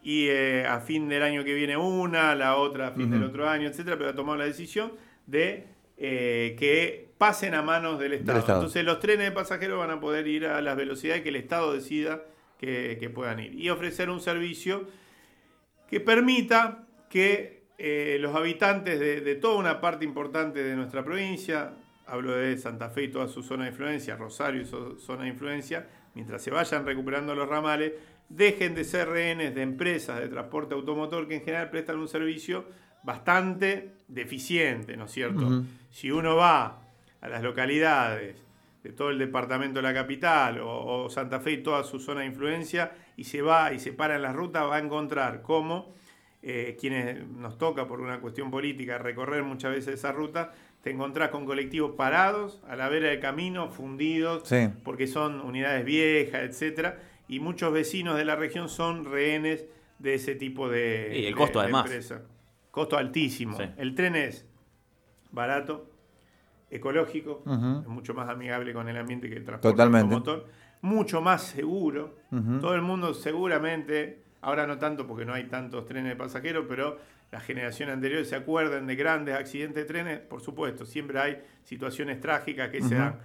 Y 0.02 0.26
eh, 0.28 0.66
a 0.66 0.80
fin 0.80 1.09
del 1.09 1.23
año 1.23 1.44
que 1.44 1.54
viene 1.54 1.76
una, 1.76 2.35
la 2.35 2.56
otra 2.56 2.88
a 2.88 2.90
fin 2.92 3.11
del 3.11 3.23
otro 3.23 3.49
año, 3.49 3.68
etcétera, 3.68 3.97
pero 3.97 4.11
ha 4.11 4.14
tomado 4.14 4.37
la 4.37 4.44
decisión 4.44 4.92
de 5.26 5.66
eh, 5.97 6.56
que 6.59 7.09
pasen 7.18 7.54
a 7.54 7.62
manos 7.62 8.00
del 8.00 8.14
Estado. 8.14 8.40
Entonces 8.40 8.85
los 8.85 8.99
trenes 8.99 9.26
de 9.26 9.32
pasajeros 9.32 9.78
van 9.78 9.90
a 9.90 10.00
poder 10.00 10.26
ir 10.26 10.47
a 10.47 10.61
las 10.61 10.76
velocidades 10.76 11.23
que 11.23 11.28
el 11.28 11.37
Estado 11.37 11.73
decida 11.73 12.23
que, 12.59 13.11
puedan 13.14 13.40
ir 13.40 13.54
y 13.54 13.71
ofrecer 13.71 14.09
un 14.11 14.21
servicio 14.21 14.87
que 15.88 16.00
permita 16.00 16.87
que 17.09 17.64
eh, 17.78 18.16
los 18.21 18.35
habitantes 18.35 18.99
de, 18.99 19.21
de, 19.21 19.35
toda 19.35 19.59
una 19.59 19.80
parte 19.80 20.04
importante 20.04 20.62
de 20.62 20.75
nuestra 20.76 21.04
provincia, 21.04 21.75
hablo 22.06 22.37
de 22.37 22.56
Santa 22.56 22.90
Fe 22.90 23.04
y 23.04 23.09
toda 23.09 23.28
su 23.28 23.42
zona 23.42 23.64
de 23.64 23.71
influencia, 23.71 24.16
Rosario 24.16 24.62
y 24.62 24.64
su 24.64 24.99
zona 24.99 25.25
de 25.25 25.30
influencia, 25.30 25.88
mientras 26.14 26.42
se 26.42 26.50
vayan 26.50 26.85
recuperando 26.87 27.35
los 27.35 27.49
ramales, 27.49 27.92
dejen 28.37 28.75
de 28.75 28.85
ser 28.85 29.09
rehenes 29.09 29.55
de 29.55 29.62
empresas 29.62 30.21
de 30.21 30.29
transporte 30.29 30.75
automotor 30.75 31.29
que 31.29 31.37
en 31.37 31.43
general 31.43 31.71
prestan 31.71 31.99
un 31.99 32.09
servicio 32.09 32.65
bastante 33.03 33.93
deficiente, 34.09 34.97
¿no 34.97 35.05
es 35.05 35.12
cierto? 35.12 35.65
Si 35.91 36.11
uno 36.11 36.37
va 36.37 36.83
a 37.21 37.29
las 37.29 37.43
localidades 37.43 38.37
de 38.83 38.93
todo 38.93 39.11
el 39.11 39.19
departamento 39.19 39.79
de 39.79 39.83
la 39.83 39.95
capital 39.95 40.61
o, 40.62 41.09
Santa 41.11 41.41
Fe 41.41 41.53
y 41.53 41.62
toda 41.62 41.85
su 41.85 42.01
zona 42.01 42.21
de 42.21 42.27
influencia 42.27 42.93
y 43.17 43.25
se 43.25 43.43
va 43.43 43.73
y 43.73 43.79
se 43.79 43.93
para 43.93 44.17
en 44.17 44.23
las 44.23 44.35
rutas, 44.35 44.65
va 44.65 44.77
a 44.77 44.81
encontrar 44.81 45.43
cómo 45.43 45.93
eh, 46.43 46.77
quienes 46.81 47.27
nos 47.29 47.59
toca 47.59 47.87
por 47.87 48.01
una 48.01 48.21
cuestión 48.21 48.51
política 48.51 48.99
recorrer 48.99 49.43
muchas 49.43 49.73
veces 49.73 49.95
esa 49.95 50.11
ruta, 50.11 50.53
te 50.83 50.91
encontrás 50.91 51.29
con 51.29 51.45
colectivos 51.45 51.93
parados 51.97 52.61
a 52.67 52.75
la 52.75 52.89
vera 52.89 53.09
del 53.09 53.21
camino, 53.21 53.69
fundidos, 53.69 54.51
porque 54.83 55.07
son 55.07 55.41
unidades 55.41 55.85
viejas, 55.85 56.43
etcétera 56.43 56.99
y 57.33 57.41
muchos 57.41 57.73
vecinos 57.73 58.19
de 58.19 58.27
la 58.27 58.37
región 58.37 58.69
son 58.69 59.07
rehenes 59.07 59.65
de 59.99 60.15
ese 60.15 60.35
tipo 60.35 60.69
de, 60.69 61.19
y 61.19 61.25
el 61.25 61.35
costo 61.35 61.61
además. 61.61 61.87
empresa. 61.87 62.21
Costo 62.71 62.99
altísimo. 62.99 63.57
El 63.79 63.95
tren 63.95 64.17
es 64.17 64.47
barato, 65.31 65.91
ecológico, 66.71 67.43
es 67.47 67.89
mucho 67.89 68.12
más 68.12 68.29
amigable 68.29 68.75
con 68.75 68.87
el 68.87 68.99
ambiente 68.99 69.31
que 69.31 69.37
el 69.37 69.45
transporte 69.45 69.75
Totalmente. 69.75 70.15
motor, 70.15 70.47
mucho 70.83 71.23
más 71.23 71.43
seguro. 71.43 72.19
Todo 72.61 72.75
el 72.75 72.83
mundo 72.83 73.15
seguramente, 73.15 74.25
ahora 74.43 74.67
no 74.67 74.79
tanto 74.79 75.07
porque 75.07 75.25
no 75.25 75.33
hay 75.33 75.45
tantos 75.45 75.87
trenes 75.87 76.11
de 76.11 76.17
pasajeros, 76.17 76.67
pero 76.69 76.99
las 77.31 77.43
generaciones 77.45 77.95
anteriores 77.95 78.29
se 78.29 78.37
acuerden 78.37 78.87
de 78.87 78.95
grandes 78.95 79.35
accidentes 79.35 79.85
de 79.85 79.85
trenes, 79.87 80.19
por 80.19 80.43
supuesto, 80.43 80.85
siempre 80.85 81.19
hay 81.19 81.43
situaciones 81.65 82.21
trágicas 82.21 82.69
que 82.69 82.83
se 82.83 82.95
dan. 82.95 83.21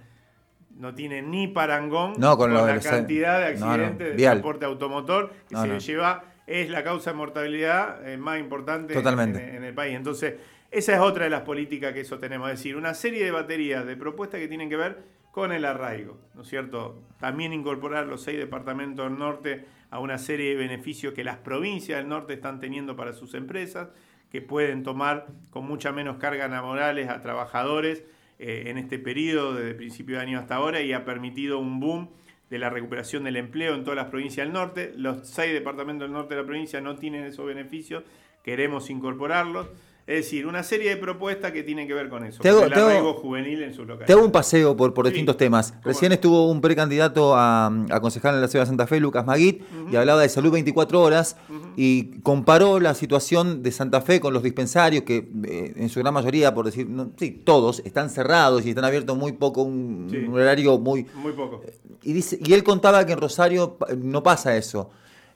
No 0.78 0.94
tiene 0.94 1.22
ni 1.22 1.48
parangón 1.48 2.14
con, 2.14 2.54
la 2.54 2.80
cantidad 2.80 3.40
de 3.40 3.46
accidentes 3.46 4.16
de 4.16 4.22
transporte 4.22 4.64
automotor 4.64 5.32
que 5.48 5.56
se 5.56 5.80
lleva, 5.80 6.24
es 6.46 6.70
la 6.70 6.82
causa 6.82 7.10
de 7.10 7.16
mortalidad 7.16 8.08
eh, 8.08 8.16
más 8.16 8.38
importante 8.38 8.94
en, 8.94 9.64
el 9.64 9.74
país. 9.74 9.96
Entonces, 9.96 10.36
esa 10.70 10.94
es 10.94 11.00
otra 11.00 11.24
de 11.24 11.30
las 11.30 11.42
políticas 11.42 11.92
que 11.92 12.00
eso 12.00 12.18
tenemos, 12.18 12.48
es 12.50 12.58
decir, 12.58 12.76
una 12.76 12.94
serie 12.94 13.24
de 13.24 13.30
baterías 13.30 13.84
de 13.86 13.96
propuestas 13.96 14.40
que 14.40 14.48
tienen 14.48 14.70
que 14.70 14.76
ver 14.76 15.02
con 15.32 15.52
el 15.52 15.64
arraigo, 15.64 16.18
¿no 16.34 16.42
es 16.42 16.48
cierto? 16.48 17.02
También 17.20 17.52
incorporar 17.52 18.06
los 18.06 18.22
seis 18.22 18.38
departamentos 18.38 19.08
del 19.08 19.18
norte 19.18 19.66
a 19.90 19.98
una 19.98 20.18
serie 20.18 20.50
de 20.50 20.56
beneficios 20.56 21.12
que 21.12 21.24
las 21.24 21.38
provincias 21.38 21.98
del 21.98 22.08
norte 22.08 22.34
están 22.34 22.60
teniendo 22.60 22.96
para 22.96 23.12
sus 23.12 23.34
empresas, 23.34 23.88
que 24.30 24.42
pueden 24.42 24.82
tomar 24.82 25.26
con 25.50 25.66
mucha 25.66 25.92
menos 25.92 26.18
carga 26.18 26.48
laborales 26.48 27.08
a 27.08 27.20
trabajadores 27.20 28.04
eh, 28.38 28.64
en 28.66 28.78
este 28.78 28.98
periodo, 28.98 29.54
desde 29.54 29.74
principio 29.74 30.16
de 30.16 30.22
año 30.22 30.38
hasta 30.38 30.56
ahora, 30.56 30.80
y 30.80 30.92
ha 30.92 31.04
permitido 31.04 31.58
un 31.58 31.80
boom 31.80 32.10
de 32.50 32.58
la 32.58 32.70
recuperación 32.70 33.24
del 33.24 33.36
empleo 33.36 33.74
en 33.74 33.84
todas 33.84 33.96
las 33.96 34.06
provincias 34.06 34.46
del 34.46 34.52
norte. 34.52 34.92
Los 34.96 35.28
seis 35.28 35.52
departamentos 35.52 36.06
del 36.06 36.12
norte 36.12 36.34
de 36.34 36.40
la 36.40 36.46
provincia 36.46 36.80
no 36.80 36.96
tienen 36.96 37.24
esos 37.24 37.46
beneficios, 37.46 38.04
queremos 38.42 38.90
incorporarlos. 38.90 39.68
Es 40.08 40.24
decir, 40.24 40.46
una 40.46 40.62
serie 40.62 40.88
de 40.88 40.96
propuestas 40.96 41.52
que 41.52 41.62
tienen 41.62 41.86
que 41.86 41.92
ver 41.92 42.08
con 42.08 42.24
eso. 42.24 42.40
Te 42.40 42.48
hago, 42.48 43.12
juvenil 43.12 43.62
en 43.62 43.74
su 43.74 43.84
local. 43.84 44.06
Te 44.06 44.14
hago 44.14 44.24
un 44.24 44.32
paseo 44.32 44.74
por, 44.74 44.94
por 44.94 45.04
distintos 45.04 45.36
temas. 45.36 45.74
Recién 45.84 46.12
estuvo 46.12 46.50
un 46.50 46.62
precandidato 46.62 47.36
a, 47.36 47.66
a, 47.66 48.00
concejal 48.00 48.34
en 48.34 48.40
la 48.40 48.48
ciudad 48.48 48.64
de 48.64 48.68
Santa 48.68 48.86
Fe, 48.86 49.00
Lucas 49.00 49.26
Maguit, 49.26 49.62
y 49.92 49.96
hablaba 49.96 50.22
de 50.22 50.30
salud 50.30 50.50
24 50.50 51.02
horas 51.02 51.36
y 51.76 52.20
comparó 52.22 52.80
la 52.80 52.94
situación 52.94 53.62
de 53.62 53.70
Santa 53.70 54.00
Fe 54.00 54.18
con 54.18 54.32
los 54.32 54.42
dispensarios, 54.42 55.02
que 55.02 55.28
eh, 55.44 55.74
en 55.76 55.90
su 55.90 56.00
gran 56.00 56.14
mayoría, 56.14 56.54
por 56.54 56.64
decir, 56.64 56.88
sí, 57.18 57.42
todos 57.44 57.82
están 57.84 58.08
cerrados 58.08 58.64
y 58.64 58.70
están 58.70 58.86
abiertos 58.86 59.14
muy 59.14 59.32
poco, 59.32 59.60
un, 59.60 60.08
horario 60.32 60.78
muy... 60.78 61.06
Muy 61.16 61.32
poco. 61.32 61.60
Y, 62.02 62.14
dice, 62.14 62.38
y 62.42 62.54
él 62.54 62.64
contaba 62.64 63.04
que 63.04 63.12
en 63.12 63.20
Rosario 63.20 63.76
no 63.98 64.22
pasa 64.22 64.56
eso. 64.56 64.88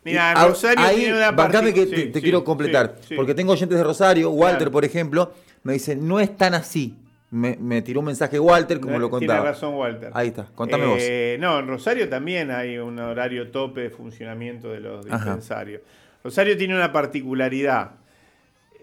Mira, 0.05 0.35
Rosario 0.47 0.85
tiene 0.95 1.17
una 1.17 1.35
parte... 1.35 1.73
que 1.73 1.87
te, 1.87 2.21
quiero 2.21 2.43
completar, 2.43 2.97
porque 3.15 3.35
tengo 3.35 3.53
oyentes 3.53 3.79
de 3.79 3.85
Rosario, 3.85 4.31
Walter, 4.31 4.71
por 4.71 4.85
ejemplo, 4.85 5.33
me 5.63 5.75
dice, 5.75 5.97
no 5.97 6.21
es 6.21 6.37
tan 6.37 6.55
así. 6.55 6.97
Me, 7.31 7.81
tiró 7.81 8.01
un 8.01 8.07
mensaje 8.07 8.39
Walter, 8.39 8.79
como 8.79 8.99
lo 8.99 9.09
contaba. 9.09 9.39
Tiene 9.39 9.53
razón 9.53 9.75
Walter. 9.75 10.11
Ahí 10.13 10.29
está, 10.29 10.49
contame 10.55 10.85
vos. 10.85 10.99
Eh, 11.01 11.39
no, 11.41 11.61
en 11.61 11.67
Rosario 11.67 12.07
también 12.09 12.51
hay 12.51 12.77
un 12.77 12.99
horario 12.99 13.51
tope 13.51 13.81
de 13.81 13.91
funcionamiento 13.91 14.69
de 14.69 14.81
los 14.81 15.05
dispensarios. 15.07 15.81
Rosario 16.23 16.59
tiene 16.59 16.75
una 16.75 16.93
particularidad. 16.93 17.93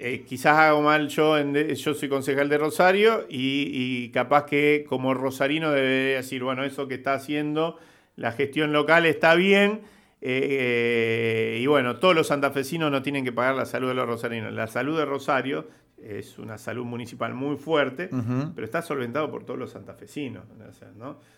Eh, 0.01 0.23
quizás 0.25 0.57
hago 0.57 0.81
mal 0.81 1.09
yo, 1.09 1.37
yo 1.37 1.93
soy 1.93 2.07
concejal 2.09 2.47
de 2.47 2.57
Rosario 2.57 3.25
y, 3.29 4.09
capaz 4.09 4.45
que 4.45 4.85
como 4.87 5.13
rosarino 5.13 5.71
debe 5.71 6.15
decir, 6.15 6.41
bueno, 6.41 6.63
eso 6.63 6.87
que 6.87 6.95
está 6.95 7.13
haciendo 7.13 7.77
la 8.15 8.31
gestión 8.31 8.71
local 8.73 9.05
está 9.05 9.35
bien, 9.35 9.81
eh, 10.21 11.59
y 11.61 11.65
bueno, 11.67 11.97
todos 11.97 12.15
los 12.15 12.27
santafesinos 12.27 12.91
no 12.91 13.01
tienen 13.01 13.23
que 13.23 13.31
pagar 13.31 13.55
la 13.55 13.65
salud 13.65 13.87
de 13.87 13.93
los 13.93 14.05
rosarinos. 14.07 14.53
La 14.53 14.67
salud 14.67 14.97
de 14.97 15.05
Rosario 15.05 15.67
es 15.97 16.37
una 16.39 16.57
salud 16.57 16.85
municipal 16.85 17.33
muy 17.33 17.57
fuerte, 17.57 18.09
pero 18.55 18.65
está 18.65 18.81
solventado 18.81 19.29
por 19.31 19.45
todos 19.45 19.59
los 19.59 19.71
santafesinos. 19.71 20.43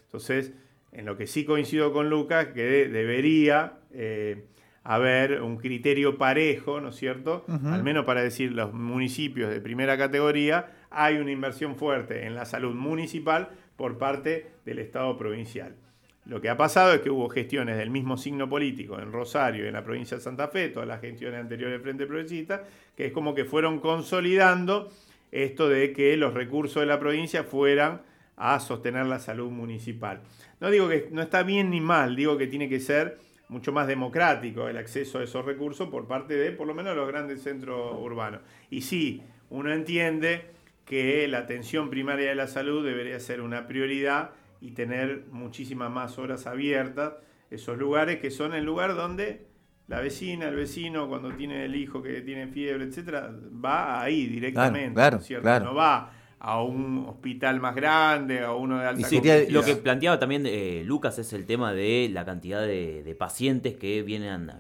Entonces, 0.05 0.53
en 0.91 1.05
lo 1.05 1.17
que 1.17 1.27
sí 1.27 1.45
coincido 1.45 1.93
con 1.93 2.09
Lucas, 2.09 2.47
que 2.47 2.87
debería 2.87 3.79
eh, 3.91 4.45
haber 4.83 5.41
un 5.41 5.57
criterio 5.57 6.17
parejo, 6.17 6.81
¿no 6.81 6.89
es 6.89 6.95
cierto? 6.95 7.45
Al 7.47 7.83
menos 7.83 8.05
para 8.05 8.23
decir 8.23 8.51
los 8.51 8.73
municipios 8.73 9.49
de 9.51 9.61
primera 9.61 9.97
categoría, 9.97 10.71
hay 10.89 11.17
una 11.17 11.31
inversión 11.31 11.75
fuerte 11.75 12.25
en 12.25 12.35
la 12.35 12.45
salud 12.45 12.73
municipal 12.73 13.49
por 13.75 13.97
parte 13.97 14.51
del 14.65 14.79
Estado 14.79 15.17
provincial. 15.17 15.75
Lo 16.25 16.39
que 16.39 16.49
ha 16.49 16.57
pasado 16.57 16.93
es 16.93 17.01
que 17.01 17.09
hubo 17.09 17.29
gestiones 17.29 17.77
del 17.77 17.89
mismo 17.89 18.15
signo 18.15 18.47
político 18.47 18.99
en 18.99 19.11
Rosario 19.11 19.65
y 19.65 19.67
en 19.67 19.73
la 19.73 19.83
provincia 19.83 20.17
de 20.17 20.23
Santa 20.23 20.47
Fe, 20.49 20.69
todas 20.69 20.87
las 20.87 21.01
gestiones 21.01 21.39
anteriores 21.39 21.73
del 21.73 21.81
Frente 21.81 22.05
Progresista, 22.05 22.63
que 22.95 23.07
es 23.07 23.11
como 23.11 23.33
que 23.33 23.43
fueron 23.43 23.79
consolidando 23.79 24.91
esto 25.31 25.67
de 25.67 25.93
que 25.93 26.15
los 26.17 26.33
recursos 26.33 26.81
de 26.81 26.85
la 26.85 26.99
provincia 26.99 27.43
fueran 27.43 28.01
a 28.37 28.59
sostener 28.59 29.05
la 29.07 29.19
salud 29.19 29.49
municipal. 29.49 30.21
No 30.59 30.69
digo 30.69 30.89
que 30.89 31.09
no 31.11 31.21
está 31.21 31.43
bien 31.43 31.71
ni 31.71 31.81
mal, 31.81 32.15
digo 32.15 32.37
que 32.37 32.47
tiene 32.47 32.69
que 32.69 32.79
ser 32.79 33.17
mucho 33.49 33.71
más 33.71 33.87
democrático 33.87 34.69
el 34.69 34.77
acceso 34.77 35.19
a 35.19 35.23
esos 35.23 35.43
recursos 35.43 35.89
por 35.89 36.07
parte 36.07 36.35
de 36.35 36.51
por 36.51 36.67
lo 36.67 36.73
menos 36.73 36.95
los 36.95 37.07
grandes 37.07 37.41
centros 37.41 37.95
urbanos. 37.99 38.41
Y 38.69 38.81
sí, 38.81 39.23
uno 39.49 39.73
entiende 39.73 40.45
que 40.85 41.27
la 41.27 41.39
atención 41.39 41.89
primaria 41.89 42.29
de 42.29 42.35
la 42.35 42.47
salud 42.47 42.85
debería 42.85 43.19
ser 43.19 43.41
una 43.41 43.67
prioridad 43.67 44.31
y 44.61 44.71
tener 44.71 45.25
muchísimas 45.31 45.91
más 45.91 46.17
horas 46.19 46.45
abiertas, 46.47 47.15
esos 47.49 47.77
lugares 47.77 48.19
que 48.19 48.31
son 48.31 48.53
el 48.53 48.63
lugar 48.63 48.95
donde 48.95 49.47
la 49.87 49.99
vecina, 49.99 50.47
el 50.47 50.55
vecino, 50.55 51.09
cuando 51.09 51.33
tiene 51.33 51.65
el 51.65 51.75
hijo 51.75 52.01
que 52.01 52.21
tiene 52.21 52.47
fiebre, 52.47 52.85
etcétera, 52.85 53.29
va 53.53 54.01
ahí 54.01 54.27
directamente, 54.27 54.93
claro, 54.93 55.19
¿cierto? 55.19 55.59
No 55.59 55.73
va 55.75 56.13
a 56.39 56.63
un 56.63 57.05
hospital 57.07 57.59
más 57.59 57.75
grande, 57.75 58.39
a 58.39 58.53
uno 58.53 58.79
de 58.79 58.87
alta 58.87 59.07
y 59.13 59.51
Lo 59.51 59.63
que 59.63 59.75
planteaba 59.75 60.17
también 60.17 60.43
eh, 60.45 60.81
Lucas 60.85 61.19
es 61.19 61.33
el 61.33 61.45
tema 61.45 61.73
de 61.73 62.09
la 62.11 62.23
cantidad 62.23 62.61
de, 62.61 63.15
pacientes 63.19 63.75
que 63.75 64.01
vienen, 64.01 64.51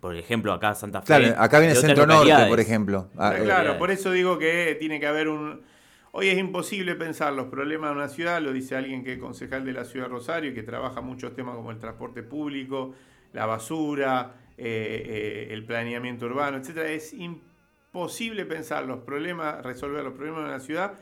por 0.00 0.16
ejemplo, 0.16 0.52
acá 0.52 0.70
a 0.70 0.74
Santa 0.74 1.00
Fe. 1.02 1.06
Claro, 1.06 1.34
acá 1.36 1.58
viene 1.58 1.74
Centro 1.74 2.06
Norte, 2.06 2.46
por 2.48 2.60
ejemplo. 2.60 3.10
Ah, 3.16 3.34
claro, 3.42 3.76
por 3.76 3.90
eso 3.90 4.12
digo 4.12 4.38
que 4.38 4.76
tiene 4.78 5.00
que 5.00 5.06
haber 5.06 5.28
un, 5.28 5.62
Hoy 6.12 6.28
es 6.28 6.38
imposible 6.38 6.96
pensar 6.96 7.32
los 7.34 7.46
problemas 7.46 7.90
de 7.90 7.96
una 7.96 8.08
ciudad, 8.08 8.42
lo 8.42 8.52
dice 8.52 8.74
alguien 8.74 9.04
que 9.04 9.12
es 9.12 9.18
concejal 9.20 9.64
de 9.64 9.72
la 9.72 9.84
ciudad 9.84 10.06
de 10.06 10.12
Rosario 10.12 10.50
y 10.50 10.54
que 10.54 10.64
trabaja 10.64 11.00
muchos 11.00 11.34
temas 11.34 11.54
como 11.54 11.70
el 11.70 11.78
transporte 11.78 12.24
público, 12.24 12.94
la 13.32 13.46
basura, 13.46 14.34
eh, 14.58 15.04
eh, 15.06 15.48
el 15.52 15.64
planeamiento 15.64 16.26
urbano, 16.26 16.56
etc. 16.56 16.78
Es 16.78 17.12
imposible 17.12 18.44
pensar 18.44 18.86
los 18.86 19.02
problemas, 19.02 19.62
resolver 19.62 20.02
los 20.02 20.14
problemas 20.14 20.42
de 20.42 20.48
una 20.48 20.58
ciudad 20.58 20.94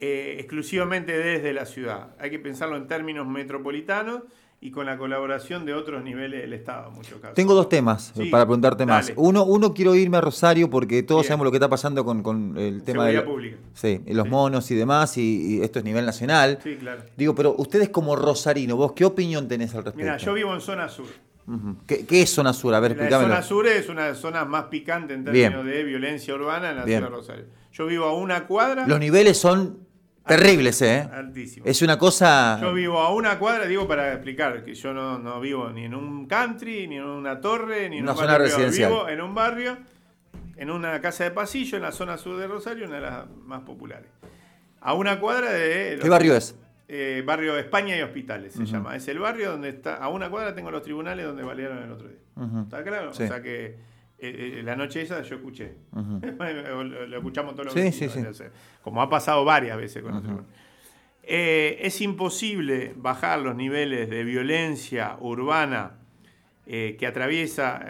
eh, 0.00 0.36
exclusivamente 0.40 1.16
desde 1.16 1.52
la 1.52 1.64
ciudad. 1.64 2.16
Hay 2.18 2.30
que 2.30 2.40
pensarlo 2.40 2.76
en 2.76 2.88
términos 2.88 3.28
metropolitanos 3.28 4.22
y 4.64 4.70
con 4.70 4.86
la 4.86 4.96
colaboración 4.96 5.66
de 5.66 5.74
otros 5.74 6.02
niveles 6.02 6.40
del 6.40 6.54
Estado, 6.54 6.88
en 6.88 6.94
muchos 6.94 7.20
casos. 7.20 7.34
Tengo 7.34 7.52
dos 7.52 7.68
temas 7.68 8.14
eh, 8.16 8.30
para 8.30 8.46
preguntarte 8.46 8.86
más. 8.86 9.12
Uno, 9.14 9.44
uno 9.44 9.74
quiero 9.74 9.94
irme 9.94 10.16
a 10.16 10.22
Rosario 10.22 10.70
porque 10.70 11.02
todos 11.02 11.26
sabemos 11.26 11.44
lo 11.44 11.50
que 11.50 11.58
está 11.58 11.68
pasando 11.68 12.02
con, 12.02 12.56
el 12.56 12.82
tema 12.82 13.04
de 13.04 13.20
pública. 13.20 13.58
Sí, 13.74 14.00
los 14.06 14.26
monos 14.26 14.70
y 14.70 14.74
demás, 14.74 15.18
y, 15.18 15.60
esto 15.62 15.80
es 15.80 15.84
nivel 15.84 16.06
nacional. 16.06 16.60
Sí, 16.64 16.76
claro. 16.76 17.02
Digo, 17.14 17.34
pero 17.34 17.54
ustedes 17.58 17.90
como 17.90 18.16
rosarino, 18.16 18.74
¿vos 18.74 18.92
qué 18.92 19.04
opinión 19.04 19.48
tenés 19.48 19.74
al 19.74 19.84
respecto? 19.84 20.02
Mira, 20.02 20.16
yo 20.16 20.32
vivo 20.32 20.54
en 20.54 20.62
zona 20.62 20.88
sur. 20.88 21.08
¿Qué, 21.86 22.06
es 22.22 22.30
zona 22.30 22.54
sur? 22.54 22.74
A 22.74 22.80
ver, 22.80 22.92
explícame. 22.92 23.24
La 23.24 23.28
zona 23.28 23.42
sur 23.42 23.66
es 23.66 23.90
una 23.90 24.04
de 24.04 24.08
las 24.12 24.18
zonas 24.18 24.48
más 24.48 24.64
picantes 24.64 25.14
en 25.14 25.24
términos 25.26 25.66
de 25.66 25.84
violencia 25.84 26.34
urbana 26.34 26.70
en 26.70 26.76
la 26.76 26.84
ciudad 26.84 27.02
de 27.02 27.08
Rosario. 27.08 27.44
Yo 27.70 27.84
vivo 27.84 28.06
a 28.06 28.16
una 28.16 28.46
cuadra. 28.46 28.86
Los 28.86 28.98
niveles 28.98 29.36
son 29.36 29.84
Terribles, 30.26 30.80
¿eh? 30.82 31.08
Altísimo. 31.12 31.66
Es 31.66 31.82
una 31.82 31.98
cosa. 31.98 32.58
Yo 32.60 32.72
vivo 32.72 32.98
a 32.98 33.12
una 33.12 33.38
cuadra, 33.38 33.66
digo 33.66 33.86
para 33.86 34.12
explicar 34.12 34.64
que 34.64 34.74
yo 34.74 34.94
no, 34.94 35.40
vivo 35.40 35.68
ni 35.70 35.84
en 35.84 35.94
un 35.94 36.26
country, 36.26 36.86
ni 36.86 36.96
en 36.96 37.04
una 37.04 37.40
torre, 37.40 37.90
ni 37.90 37.98
en 37.98 38.04
una 38.04 38.14
zona 38.14 38.38
residencial. 38.38 38.90
Vivo 38.90 39.08
en 39.08 39.20
un 39.20 39.34
barrio, 39.34 39.76
en 40.56 40.70
una 40.70 41.00
casa 41.00 41.24
de 41.24 41.30
pasillo, 41.30 41.76
en 41.76 41.82
la 41.82 41.92
zona 41.92 42.16
sur 42.16 42.38
de 42.38 42.46
Rosario, 42.46 42.86
una 42.86 42.96
de 42.96 43.02
las 43.02 43.30
más 43.44 43.62
populares. 43.62 44.08
A 44.80 44.94
una 44.94 45.20
cuadra 45.20 45.52
de. 45.52 45.98
¿Qué 46.00 46.08
barrio 46.08 46.36
es? 46.36 46.56
Eh, 46.88 47.22
barrio 47.24 47.58
España 47.58 47.96
y 47.96 48.02
Hospitales 48.02 48.54
se 48.54 48.64
llama. 48.64 48.96
Es 48.96 49.08
el 49.08 49.18
barrio 49.18 49.52
donde 49.52 49.70
está. 49.70 49.96
A 49.96 50.08
una 50.08 50.30
cuadra 50.30 50.54
tengo 50.54 50.70
los 50.70 50.82
tribunales 50.82 51.26
donde 51.26 51.42
balearon 51.42 51.82
el 51.82 51.90
otro 51.90 52.08
día. 52.08 52.18
¿Está 52.62 52.82
claro? 52.82 53.10
O 53.10 53.14
sea 53.14 53.42
que 53.42 53.76
eh, 54.18 54.58
eh, 54.58 54.62
la 54.62 54.76
noche 54.76 55.02
esa 55.02 55.22
yo 55.22 55.36
escuché. 55.36 55.74
lo, 55.92 57.16
escuchamos 57.16 57.54
todos 57.54 57.74
los 57.74 57.94
sí, 57.94 58.08
Como 58.82 59.02
ha 59.02 59.08
pasado 59.08 59.44
varias 59.44 59.76
veces 59.76 60.02
con 60.02 60.46
eh, 61.22 61.78
Es 61.80 62.00
imposible 62.00 62.94
bajar 62.96 63.40
los 63.40 63.56
niveles 63.56 64.08
de 64.08 64.24
violencia 64.24 65.16
urbana 65.20 65.98
que 66.66 67.06
atraviesa 67.06 67.84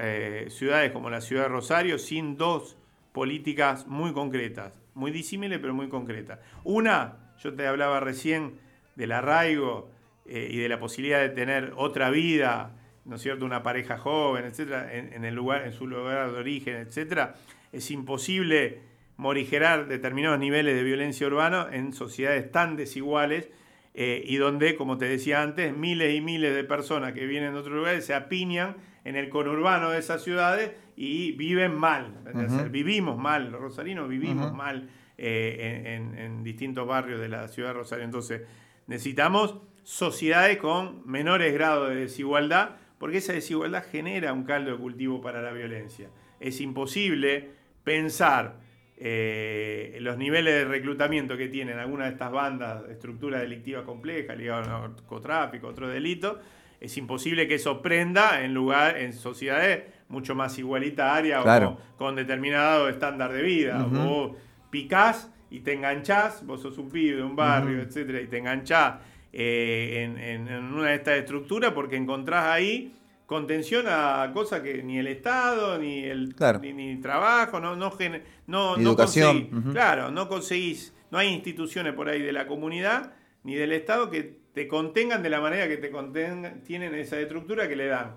ciudades 0.48 0.90
como 0.90 1.08
la 1.08 1.20
ciudad 1.20 1.44
de 1.44 1.48
Rosario 1.48 1.96
sin 1.96 2.36
dos 2.36 2.76
políticas 3.12 3.86
muy 3.86 4.12
concretas, 4.12 4.72
muy 4.94 5.12
disímiles 5.12 5.60
pero 5.60 5.74
muy 5.74 5.88
concretas. 5.88 6.40
Una, 6.64 7.36
yo 7.38 7.54
te 7.54 7.68
hablaba 7.68 8.00
recién 8.00 8.58
del 8.96 9.12
arraigo 9.12 9.92
y 10.26 10.56
de 10.56 10.68
la 10.68 10.80
posibilidad 10.80 11.20
de 11.20 11.28
tener 11.28 11.72
otra 11.76 12.10
vida 12.10 12.72
¿no 13.04 13.16
es 13.16 13.22
cierto?, 13.22 13.44
una 13.44 13.62
pareja 13.62 13.98
joven, 13.98 14.44
etcétera, 14.44 14.92
en, 14.94 15.24
el 15.24 15.34
lugar, 15.34 15.64
en 15.66 15.72
su 15.72 15.86
lugar 15.86 16.32
de 16.32 16.38
origen, 16.38 16.76
etcétera, 16.76 17.34
es 17.72 17.90
imposible 17.90 18.80
morigerar 19.16 19.86
determinados 19.86 20.38
niveles 20.38 20.74
de 20.74 20.82
violencia 20.82 21.26
urbana 21.26 21.68
en 21.72 21.92
sociedades 21.92 22.50
tan 22.50 22.76
desiguales 22.76 23.48
eh, 23.94 24.24
y 24.26 24.36
donde, 24.36 24.74
como 24.74 24.98
te 24.98 25.04
decía 25.04 25.42
antes, 25.42 25.76
miles 25.76 26.14
y 26.14 26.20
miles 26.20 26.54
de 26.54 26.64
personas 26.64 27.12
que 27.12 27.26
vienen 27.26 27.52
de 27.52 27.60
otros 27.60 27.74
lugares 27.74 28.04
se 28.04 28.14
apiñan 28.14 28.76
en 29.04 29.16
el 29.16 29.28
conurbano 29.28 29.90
de 29.90 29.98
esas 29.98 30.22
ciudades 30.22 30.72
y 30.96 31.32
viven 31.32 31.74
mal. 31.74 32.14
Vivimos 32.70 33.16
mal, 33.18 33.50
los 33.50 33.60
rosarinos 33.60 34.08
vivimos 34.08 34.52
mal 34.52 34.88
eh, 35.16 36.00
en, 36.16 36.42
distintos 36.42 36.86
barrios 36.86 37.20
de 37.20 37.28
la 37.28 37.48
ciudad 37.48 37.70
de 37.70 37.74
Rosario. 37.74 38.04
Entonces, 38.04 38.42
necesitamos 38.86 39.56
sociedades 39.82 40.58
con 40.58 41.06
menores 41.06 41.52
grados 41.52 41.90
de 41.90 41.96
desigualdad, 41.96 42.76
porque 42.98 43.18
esa 43.18 43.32
desigualdad 43.32 43.84
genera 43.90 44.32
un 44.32 44.44
caldo 44.44 44.72
de 44.72 44.78
cultivo 44.78 45.20
para 45.20 45.42
la 45.42 45.52
violencia. 45.52 46.08
Es 46.40 46.60
imposible 46.60 47.50
pensar 47.84 48.56
eh, 48.96 49.98
los 50.00 50.16
niveles 50.16 50.54
de 50.54 50.64
reclutamiento 50.64 51.36
que 51.36 51.48
tienen 51.48 51.78
algunas 51.78 52.06
de 52.08 52.12
estas 52.12 52.30
bandas 52.30 52.86
de 52.86 52.92
estructura 52.92 53.40
delictiva 53.40 53.84
compleja, 53.84 54.34
ligadas 54.34 54.68
al 54.68 54.92
narcotráfico, 54.92 55.68
otros 55.68 55.92
delitos, 55.92 56.38
es 56.80 56.96
imposible 56.98 57.48
que 57.48 57.54
eso 57.54 57.80
prenda 57.80 58.44
en 58.44 58.52
lugar 58.52 58.98
en 58.98 59.12
sociedades 59.12 59.84
mucho 60.08 60.34
más 60.34 60.58
igualitarias 60.58 61.44
o 61.44 61.78
con, 61.96 62.14
determinado 62.14 62.88
estándar 62.88 63.32
de 63.32 63.42
vida. 63.42 63.82
Vos 63.84 64.36
picás 64.70 65.32
y 65.50 65.60
te 65.60 65.72
enganchás, 65.72 66.44
vos 66.44 66.60
sos 66.60 66.76
un 66.78 66.90
pibe 66.90 67.16
de 67.16 67.22
un 67.22 67.36
barrio, 67.36 67.80
etcétera, 67.80 68.20
y 68.20 68.26
te 68.26 68.38
enganchás 68.38 68.96
eh, 69.36 70.04
en, 70.04 70.48
una 70.48 70.90
de 70.90 70.94
estas 70.94 71.18
estructuras 71.18 71.72
porque 71.72 71.96
encontrás 71.96 72.44
ahí 72.46 72.94
contención 73.26 73.86
a 73.88 74.30
cosas 74.32 74.60
que 74.60 74.82
ni 74.84 74.98
el 74.98 75.08
Estado, 75.08 75.76
ni 75.76 76.04
el 76.04 76.36
ni, 76.62 76.96
trabajo, 77.00 77.58
no, 77.58 77.74
no, 77.74 77.92
no, 78.46 78.76
Educación. 78.76 79.72
Claro, 79.72 80.12
no 80.12 80.28
conseguís, 80.28 80.94
no 81.10 81.18
hay 81.18 81.28
instituciones 81.28 81.94
por 81.94 82.08
ahí 82.08 82.22
de 82.22 82.32
la 82.32 82.46
comunidad 82.46 83.12
ni 83.42 83.56
del 83.56 83.72
Estado 83.72 84.08
que 84.08 84.38
te 84.52 84.68
contengan 84.68 85.22
de 85.24 85.30
la 85.30 85.40
manera 85.40 85.66
que 85.66 85.78
te 85.78 85.90
contengan, 85.90 86.62
tienen 86.62 86.94
esa 86.94 87.18
estructura 87.18 87.68
que 87.68 87.74
le 87.74 87.86
dan 87.88 88.14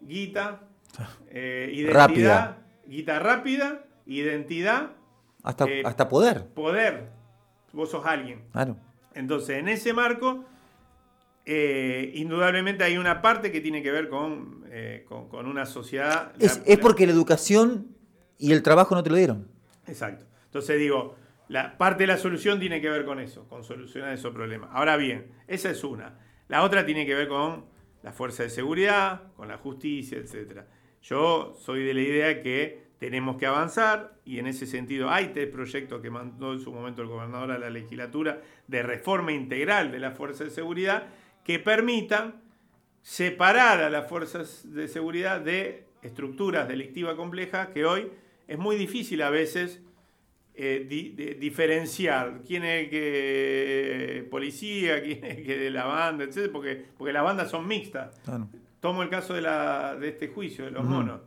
guita, 0.00 0.60
eh, 1.28 1.70
identidad, 1.74 1.94
rápida. 1.94 2.58
guita 2.86 3.18
rápida, 3.18 3.84
identidad. 4.06 4.90
Hasta, 5.42 5.64
eh, 5.64 5.82
hasta 5.84 6.08
poder. 6.08 6.46
Poder. 6.54 7.10
Vos 7.72 7.90
sos 7.90 8.06
alguien. 8.06 8.44
Claro. 8.52 8.76
Entonces, 9.14 9.58
en 9.58 9.68
ese 9.68 9.92
marco, 9.92 10.44
eh, 11.44 12.12
indudablemente 12.14 12.84
hay 12.84 12.98
una 12.98 13.20
parte 13.22 13.50
que 13.50 13.60
tiene 13.60 13.82
que 13.82 13.90
ver 13.90 14.08
con, 14.08 14.64
con, 15.28 15.46
una 15.46 15.66
sociedad. 15.66 16.32
Es, 16.38 16.62
es 16.64 16.78
porque 16.78 17.06
la 17.06 17.12
educación 17.12 17.88
y 18.38 18.52
el 18.52 18.62
trabajo 18.62 18.94
no 18.94 19.02
te 19.02 19.10
lo 19.10 19.16
dieron. 19.16 19.48
Exacto. 19.86 20.24
Entonces 20.46 20.78
digo, 20.78 21.16
la 21.48 21.76
parte 21.76 22.04
de 22.04 22.06
la 22.08 22.16
solución 22.16 22.58
tiene 22.58 22.80
que 22.80 22.88
ver 22.88 23.04
con 23.04 23.20
eso, 23.20 23.46
con 23.48 23.64
solucionar 23.64 24.12
esos 24.12 24.32
problemas. 24.32 24.70
Ahora 24.72 24.96
bien, 24.96 25.26
esa 25.46 25.70
es 25.70 25.84
una. 25.84 26.18
La 26.48 26.62
otra 26.62 26.86
tiene 26.86 27.06
que 27.06 27.14
ver 27.14 27.28
con 27.28 27.66
la 28.02 28.12
fuerza 28.12 28.42
de 28.42 28.50
seguridad, 28.50 29.32
con 29.36 29.48
la 29.48 29.58
justicia, 29.58 30.18
etc. 30.18 30.62
Yo 31.02 31.54
soy 31.58 31.84
de 31.84 31.94
la 31.94 32.00
idea 32.00 32.42
que 32.42 32.82
tenemos 32.98 33.36
que 33.36 33.46
avanzar 33.46 34.14
y 34.24 34.38
en 34.38 34.46
ese 34.46 34.66
sentido 34.66 35.10
hay 35.10 35.28
tres 35.28 35.48
proyectos 35.48 36.00
que 36.00 36.10
mandó 36.10 36.52
en 36.52 36.60
su 36.60 36.72
momento 36.72 37.02
el 37.02 37.08
gobernador 37.08 37.50
a 37.50 37.58
la 37.58 37.70
legislatura 37.70 38.40
de 38.68 38.82
reforma 38.82 39.32
integral 39.32 39.90
de 39.90 39.98
la 39.98 40.12
fuerza 40.12 40.44
de 40.44 40.50
seguridad 40.50 41.06
que 41.44 41.58
permitan 41.58 42.42
separar 43.02 43.82
a 43.82 43.90
las 43.90 44.08
fuerzas 44.08 44.72
de 44.72 44.88
seguridad 44.88 45.40
de 45.40 45.86
estructuras 46.02 46.68
delictivas 46.68 47.14
complejas 47.14 47.68
que 47.68 47.84
hoy 47.84 48.10
es 48.46 48.58
muy 48.58 48.76
difícil 48.76 49.22
a 49.22 49.30
veces 49.30 49.80
eh, 50.54 51.36
diferenciar 51.40 52.42
quién 52.46 52.64
es 52.64 52.90
que 52.90 54.28
policía, 54.30 55.02
quién 55.02 55.24
es 55.24 55.36
que 55.42 55.56
de 55.56 55.70
la 55.70 55.84
banda, 55.84 56.24
etc. 56.24 56.50
Porque, 56.52 56.84
porque 56.98 57.12
las 57.12 57.24
bandas 57.24 57.50
son 57.50 57.66
mixtas. 57.66 58.20
Tomo 58.80 59.02
el 59.02 59.08
caso 59.08 59.34
de, 59.34 59.40
la, 59.40 59.96
de 59.96 60.08
este 60.08 60.28
juicio, 60.28 60.64
de 60.64 60.70
los 60.70 60.84
monos. 60.84 61.22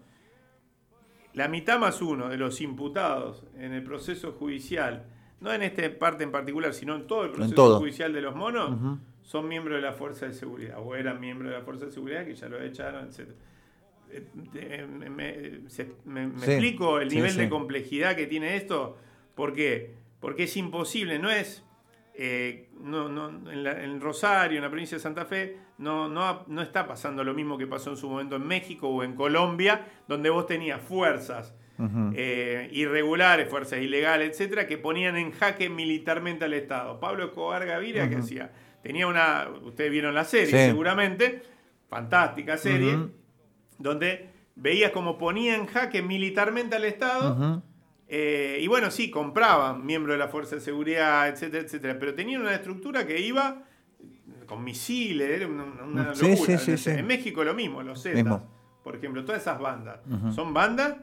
La 1.34 1.48
mitad 1.48 1.80
más 1.80 2.02
uno 2.02 2.30
de 2.30 2.38
los 2.38 2.62
imputados 2.62 3.44
en 3.58 3.74
el 3.74 3.84
proceso 3.84 4.34
judicial, 4.34 5.08
no 5.42 5.52
en 5.52 5.64
esta 5.64 5.82
parte 5.98 6.24
en 6.24 6.32
particular, 6.32 6.74
sino 6.74 6.96
en 6.96 7.08
todo 7.08 7.26
el 7.26 7.32
proceso 7.32 7.80
judicial 7.80 8.14
de 8.14 8.22
los 8.22 8.36
monos, 8.36 9.00
son 9.26 9.48
miembros 9.48 9.78
de 9.78 9.82
la 9.82 9.94
Fuerza 9.94 10.28
de 10.28 10.34
Seguridad, 10.34 10.78
o 10.78 10.96
eran 10.96 11.20
miembros 11.20 11.52
de 11.52 11.58
la 11.58 11.64
Fuerza 11.64 11.88
de 11.88 11.92
Seguridad 11.92 12.26
que 12.26 12.36
ya 12.36 12.48
lo 12.48 12.62
echaron, 12.62 13.08
etc. 13.08 13.32
Eh, 14.12 14.24
eh, 14.54 14.88
me, 16.06 16.26
explico 16.46 17.00
el 17.00 17.10
nivel 17.10 17.36
de 17.36 17.50
complejidad 17.50 18.16
que 18.16 18.28
tiene 18.28 18.56
esto. 18.56 18.98
¿Por 19.34 19.54
qué? 19.54 19.96
Porque 20.20 20.44
es 20.44 20.56
imposible, 20.56 21.20
no 21.20 21.32
es... 21.32 21.64
Eh, 22.18 22.70
en, 22.82 24.00
Rosario, 24.00 24.58
en 24.58 24.64
la 24.64 24.70
provincia 24.70 24.96
de 24.96 25.02
Santa 25.02 25.26
Fe, 25.26 25.58
no, 25.80 26.08
no, 26.08 26.62
está 26.62 26.88
pasando 26.88 27.26
lo 27.26 27.34
mismo 27.34 27.58
que 27.58 27.68
pasó 27.68 27.90
en 27.90 27.98
su 27.98 28.10
momento 28.10 28.38
en 28.38 28.48
México 28.48 28.88
o 28.88 29.04
en 29.04 29.16
Colombia, 29.16 29.86
donde 30.08 30.30
vos 30.30 30.46
tenías 30.46 30.82
fuerzas 30.82 31.54
eh, 32.14 32.70
irregulares, 32.72 33.50
fuerzas 33.50 33.80
ilegales, 33.80 34.30
etcétera, 34.30 34.66
que 34.66 34.78
ponían 34.78 35.18
en 35.18 35.32
jaque 35.32 35.70
militarmente 35.70 36.46
al 36.46 36.54
Estado. 36.54 37.02
Pablo 37.02 37.26
Escobar 37.26 37.66
Gaviria, 37.66 38.08
que 38.08 38.16
hacía, 38.16 38.54
tenía 38.86 39.08
una, 39.08 39.48
ustedes 39.64 39.90
vieron 39.90 40.14
la 40.14 40.26
serie 40.26 40.68
seguramente, 40.68 41.42
fantástica 41.90 42.56
serie, 42.56 42.96
donde 43.80 44.30
veías 44.56 44.92
como 44.92 45.18
ponía 45.18 45.56
en 45.56 45.66
jaque 45.66 46.04
militarmente 46.04 46.76
al 46.76 46.86
Estado 46.86 47.64
eh, 48.08 48.60
y 48.62 48.68
bueno, 48.68 48.92
sí, 48.92 49.10
compraban 49.10 49.84
miembros 49.88 50.14
de 50.14 50.20
la 50.20 50.28
Fuerza 50.28 50.58
de 50.58 50.62
Seguridad, 50.62 51.28
etcétera, 51.30 51.64
etcétera, 51.64 51.98
pero 52.00 52.14
tenían 52.14 52.42
una 52.42 52.54
estructura 52.54 53.08
que 53.08 53.20
iba 53.20 53.64
con 54.46 54.64
misiles, 54.64 55.32
era 55.32 55.48
una, 55.48 56.14
locura. 56.14 56.60
en 57.00 57.08
México 57.08 57.44
lo 57.44 57.56
mismo, 57.56 57.82
los 57.82 58.04
Zetas, 58.04 58.42
por 58.84 58.96
ejemplo, 58.96 59.26
todas 59.26 59.42
esas 59.42 59.60
bandas. 59.60 60.00
Son 60.36 60.54
bandas 60.54 60.98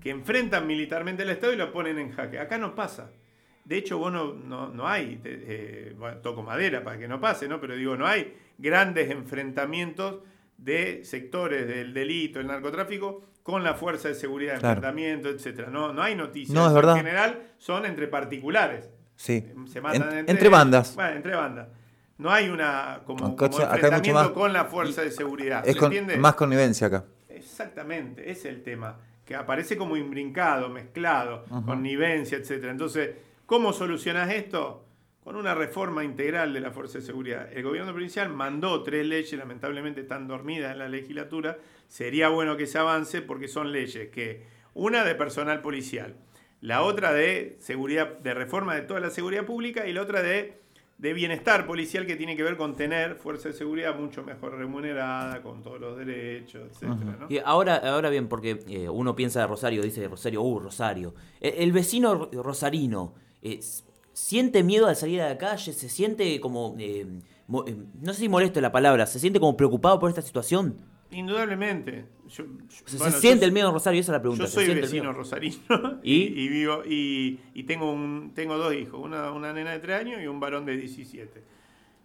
que 0.00 0.10
enfrentan 0.10 0.66
militarmente 0.66 1.22
al 1.22 1.30
Estado 1.30 1.52
y 1.52 1.56
lo 1.56 1.70
ponen 1.70 1.96
en 2.00 2.10
jaque. 2.10 2.40
Acá 2.40 2.58
no 2.58 2.74
pasa. 2.74 3.12
De 3.64 3.76
hecho, 3.76 3.98
vos 3.98 4.12
no, 4.12 4.34
no, 4.34 4.88
hay, 4.88 5.20
eh, 5.24 5.94
bueno, 5.98 6.18
toco 6.18 6.42
madera 6.42 6.82
para 6.82 6.98
que 6.98 7.06
no 7.06 7.20
pase, 7.20 7.48
¿no? 7.48 7.60
Pero 7.60 7.76
digo, 7.76 7.96
no 7.96 8.06
hay 8.06 8.34
grandes 8.58 9.10
enfrentamientos 9.10 10.20
de 10.56 11.04
sectores 11.04 11.66
del 11.66 11.94
delito, 11.94 12.40
el 12.40 12.46
narcotráfico, 12.46 13.24
con 13.42 13.64
la 13.64 13.74
fuerza 13.74 14.08
de 14.08 14.14
seguridad, 14.14 14.60
de 14.60 14.66
enfrentamiento, 14.66 15.28
etcétera. 15.28 15.70
No, 15.70 15.92
no 15.92 16.02
hay 16.02 16.14
noticias. 16.14 16.54
No, 16.54 16.66
es 16.66 16.74
verdad. 16.74 16.96
En 16.96 17.04
general 17.04 17.42
son 17.58 17.86
entre 17.86 18.08
particulares. 18.08 18.90
Sí. 19.16 19.44
Se 19.66 19.80
matan 19.80 20.24
entre, 20.26 20.48
bandas. 20.48 20.94
Bueno, 20.94 21.16
entre 21.16 21.34
bandas. 21.34 21.68
No 22.18 22.30
hay 22.30 22.48
una 22.48 23.00
como, 23.04 23.36
enfrentamiento 23.38 24.34
con 24.34 24.52
la 24.52 24.66
fuerza 24.66 25.02
de 25.02 25.10
seguridad. 25.10 25.66
Es 25.66 25.76
más 26.18 26.34
connivencia 26.34 26.86
acá. 26.86 27.04
Exactamente, 27.28 28.30
ese 28.30 28.48
es 28.48 28.54
el 28.54 28.62
tema. 28.62 28.98
Que 29.24 29.34
aparece 29.34 29.76
como 29.76 29.96
imbrincado, 29.96 30.68
mezclado, 30.68 31.44
connivencia, 31.64 32.36
etcétera. 32.38 32.72
Entonces, 32.72 33.10
¿cómo 33.50 33.72
solucionas 33.72 34.32
esto? 34.32 34.84
con 35.24 35.34
una 35.36 35.54
reforma 35.54 36.02
integral 36.02 36.54
de 36.54 36.60
la 36.60 36.70
Fuerza 36.70 36.98
de 36.98 37.04
Seguridad. 37.04 37.52
El 37.52 37.62
gobierno 37.62 37.92
provincial 37.92 38.30
mandó 38.30 38.82
tres 38.82 39.04
leyes, 39.04 39.32
lamentablemente 39.34 40.00
están 40.00 40.26
dormidas 40.26 40.72
en 40.72 40.78
la 40.78 40.88
legislatura. 40.88 41.58
Sería 41.88 42.30
bueno 42.30 42.56
que 42.56 42.66
se 42.66 42.78
avance 42.78 43.20
porque 43.20 43.46
son 43.46 43.70
leyes 43.70 44.08
que, 44.08 44.46
una 44.72 45.04
de 45.04 45.14
personal 45.14 45.60
policial, 45.60 46.14
la 46.62 46.82
otra 46.82 47.12
de 47.12 47.58
seguridad, 47.60 48.18
de 48.20 48.32
reforma 48.32 48.74
de 48.74 48.82
toda 48.82 48.98
la 49.00 49.10
seguridad 49.10 49.44
pública 49.44 49.86
y 49.86 49.92
la 49.92 50.02
otra 50.02 50.22
de, 50.22 50.58
de 50.96 51.12
bienestar 51.12 51.66
policial 51.66 52.06
que 52.06 52.16
tiene 52.16 52.36
que 52.36 52.42
ver 52.42 52.56
con 52.56 52.74
tener 52.74 53.16
fuerza 53.16 53.50
de 53.50 53.54
seguridad 53.54 53.94
mucho 53.94 54.22
mejor 54.22 54.56
remunerada, 54.56 55.42
con 55.42 55.62
todos 55.62 55.78
los 55.78 55.98
derechos, 55.98 56.62
etc. 56.82 56.92
Y 57.28 57.38
ahora, 57.38 57.76
ahora 57.76 58.08
bien, 58.10 58.26
porque 58.26 58.62
eh, 58.68 58.88
uno 58.88 59.14
piensa 59.14 59.40
de 59.40 59.48
Rosario, 59.48 59.82
dice 59.82 60.08
Rosario, 60.08 60.40
uh, 60.40 60.60
Rosario. 60.60 61.14
El, 61.40 61.54
el 61.64 61.72
vecino 61.72 62.30
rosarino. 62.32 63.28
Es 63.42 63.84
siente 64.12 64.62
miedo 64.62 64.86
al 64.86 64.96
salir 64.96 65.22
a 65.22 65.28
la 65.28 65.38
calle, 65.38 65.72
se 65.72 65.88
siente 65.88 66.40
como, 66.40 66.76
eh, 66.78 67.06
eh, 67.66 67.76
no 68.00 68.12
sé 68.12 68.20
si 68.20 68.28
molesto 68.28 68.60
la 68.60 68.72
palabra, 68.72 69.06
se 69.06 69.18
siente 69.18 69.40
como 69.40 69.56
preocupado 69.56 69.98
por 69.98 70.10
esta 70.10 70.22
situación. 70.22 70.76
Indudablemente. 71.10 72.06
¿Se 72.28 73.10
siente 73.12 73.44
el 73.44 73.50
miedo 73.50 73.68
en 73.68 73.74
Rosario? 73.74 74.00
Esa 74.00 74.12
es 74.12 74.14
la 74.14 74.20
pregunta. 74.20 74.44
Yo 74.44 74.50
soy 74.50 74.72
vecino 74.74 75.12
rosarino 75.12 75.58
¿Y? 76.04 76.48
vivo 76.48 76.82
y, 76.86 77.64
tengo 77.66 77.90
un 77.90 78.32
tengo 78.34 78.56
dos 78.56 78.72
hijos, 78.74 79.00
una, 79.02 79.32
una 79.32 79.52
nena 79.52 79.72
de 79.72 79.80
3 79.80 80.00
años 80.00 80.22
y 80.22 80.28
un 80.28 80.38
varón 80.38 80.64
de 80.66 80.76
17. 80.76 81.42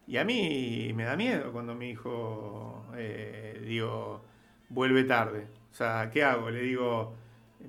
Y 0.08 0.18
a 0.18 0.24
mí 0.24 0.92
me 0.96 1.04
da 1.04 1.16
miedo 1.16 1.52
cuando 1.52 1.76
mi 1.76 1.90
hijo, 1.90 2.86
eh, 2.96 3.64
digo, 3.68 4.22
vuelve 4.70 5.04
tarde. 5.04 5.48
O 5.72 5.76
sea, 5.76 6.10
¿qué 6.12 6.24
hago? 6.24 6.50
Le 6.50 6.62
digo, 6.62 7.14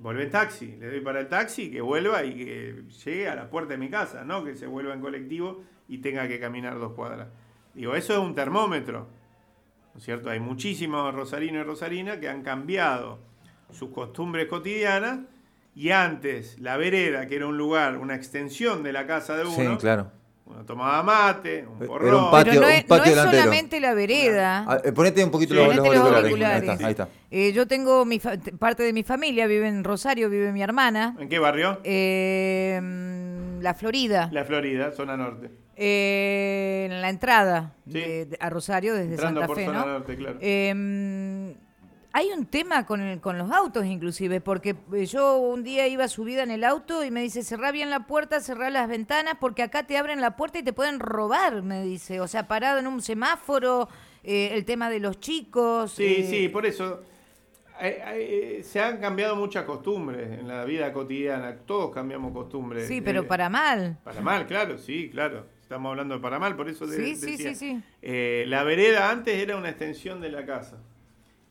vuelve 0.01 0.23
en 0.23 0.31
taxi, 0.31 0.75
le 0.77 0.87
doy 0.87 1.01
para 1.01 1.19
el 1.19 1.27
taxi, 1.27 1.71
que 1.71 1.81
vuelva 1.81 2.23
y 2.23 2.35
que 2.35 2.83
llegue 3.05 3.27
a 3.27 3.35
la 3.35 3.49
puerta 3.49 3.73
de 3.73 3.77
mi 3.77 3.89
casa, 3.89 4.23
no 4.23 4.43
que 4.43 4.55
se 4.55 4.67
vuelva 4.67 4.93
en 4.93 5.01
colectivo 5.01 5.63
y 5.87 5.99
tenga 5.99 6.27
que 6.27 6.39
caminar 6.39 6.79
dos 6.79 6.93
cuadras. 6.93 7.29
Digo, 7.73 7.95
eso 7.95 8.13
es 8.13 8.19
un 8.19 8.33
termómetro, 8.33 9.07
¿no 9.93 9.97
es 9.97 10.03
cierto? 10.03 10.29
Hay 10.29 10.39
muchísimos 10.39 11.13
rosarinos 11.13 11.61
y 11.61 11.63
rosarinas 11.63 12.17
que 12.17 12.29
han 12.29 12.41
cambiado 12.41 13.19
sus 13.71 13.89
costumbres 13.91 14.47
cotidianas 14.47 15.19
y 15.75 15.91
antes 15.91 16.57
la 16.59 16.77
vereda, 16.77 17.27
que 17.27 17.35
era 17.35 17.47
un 17.47 17.57
lugar, 17.57 17.97
una 17.97 18.15
extensión 18.15 18.83
de 18.83 18.93
la 18.93 19.05
casa 19.05 19.37
de 19.37 19.45
uno, 19.45 19.77
claro. 19.77 20.11
Uno 20.49 20.65
tomaba 20.65 21.03
mate, 21.03 21.65
un 21.67 21.85
porrón. 21.85 22.25
un 22.25 22.31
patio, 22.31 22.61
no 22.61 22.67
es, 22.67 22.81
un 22.83 22.87
patio 22.87 23.15
no 23.15 23.23
es 23.23 23.29
solamente 23.29 23.79
la 23.79 23.93
vereda. 23.93 24.65
Ah, 24.67 24.81
eh, 24.83 24.91
ponete 24.91 25.23
un 25.23 25.31
poquito 25.31 25.53
los, 25.53 25.77
auriculares. 25.77 26.69
Ahí 26.81 26.91
está. 26.91 27.09
Eh, 27.29 27.51
yo 27.51 27.67
tengo 27.67 28.05
mi 28.05 28.19
parte 28.19 28.83
de 28.83 28.93
mi 28.93 29.03
familia, 29.03 29.45
vive 29.45 29.67
en 29.67 29.83
Rosario, 29.83 30.29
vive 30.29 30.53
mi 30.53 30.61
hermana. 30.61 31.15
¿En 31.19 31.27
qué 31.27 31.39
barrio? 31.39 31.79
Eh, 31.83 32.79
la 33.61 33.73
Florida. 33.73 34.29
La 34.31 34.45
Florida, 34.45 34.91
zona 34.91 35.17
norte. 35.17 35.51
en 35.75 37.01
la 37.01 37.09
entrada 37.09 37.73
a 38.39 38.49
Rosario 38.49 38.95
desde 38.95 39.17
Santa 39.17 39.47
Fe, 39.49 39.67
¿no? 39.67 39.85
Norte, 39.85 40.15
claro. 40.15 40.39
Hay 42.17 42.31
un 42.31 42.47
tema 42.47 42.83
con, 42.87 43.19
con 43.19 43.37
los 43.37 43.51
autos 43.51 43.85
inclusive, 43.85 44.41
porque 44.41 44.75
eh, 44.91 45.05
yo 45.05 45.37
un 45.37 45.63
día 45.63 45.87
iba 45.87 46.07
subida 46.07 46.41
en 46.41 46.49
el 46.49 46.63
auto 46.63 47.03
y 47.03 47.11
me 47.11 47.21
dice, 47.21 47.43
cerrá 47.43 47.71
bien 47.71 47.91
la 47.91 48.07
puerta, 48.07 48.39
cerrá 48.39 48.71
las 48.71 48.89
ventanas, 48.89 49.35
porque 49.39 49.61
acá 49.61 49.85
te 49.85 49.99
abren 49.99 50.19
la 50.19 50.35
puerta 50.35 50.57
y 50.57 50.63
te 50.63 50.73
pueden 50.73 50.99
robar, 50.99 51.61
me 51.61 51.83
dice. 51.83 52.19
O 52.19 52.27
sea, 52.27 52.47
parado 52.47 52.79
en 52.79 52.87
un 52.87 53.03
semáforo, 53.03 53.87
eh, 54.23 54.49
el 54.53 54.65
tema 54.65 54.89
de 54.89 54.99
los 54.99 55.19
chicos. 55.19 55.91
Sí, 55.91 56.15
eh, 56.17 56.27
sí, 56.27 56.49
por 56.49 56.65
eso. 56.65 57.03
se 57.79 58.81
han 58.81 58.97
cambiado 58.97 59.35
muchas 59.35 59.65
costumbres 59.65 60.39
en 60.39 60.47
la 60.47 60.65
vida 60.65 60.91
cotidiana, 60.91 61.55
todos 61.67 61.93
cambiamos 61.93 62.33
costumbres. 62.33 62.87
Sí, 62.87 62.99
pero 62.99 63.27
para 63.27 63.47
mal. 63.47 63.99
Para 64.03 64.21
mal, 64.21 64.47
claro, 64.47 64.79
sí, 64.79 65.11
claro. 65.11 65.45
Estamos 65.61 65.91
hablando 65.91 66.15
de 66.15 66.21
para 66.21 66.39
mal, 66.39 66.55
por 66.55 66.67
eso 66.67 66.87
sí, 66.87 67.15
sí, 67.15 67.37
sí, 67.37 67.53
sí. 67.53 67.79
la 68.47 68.63
vereda 68.63 69.11
antes 69.11 69.35
era 69.35 69.55
una 69.55 69.69
extensión 69.69 70.19
de 70.19 70.31
la 70.31 70.47
casa. 70.47 70.79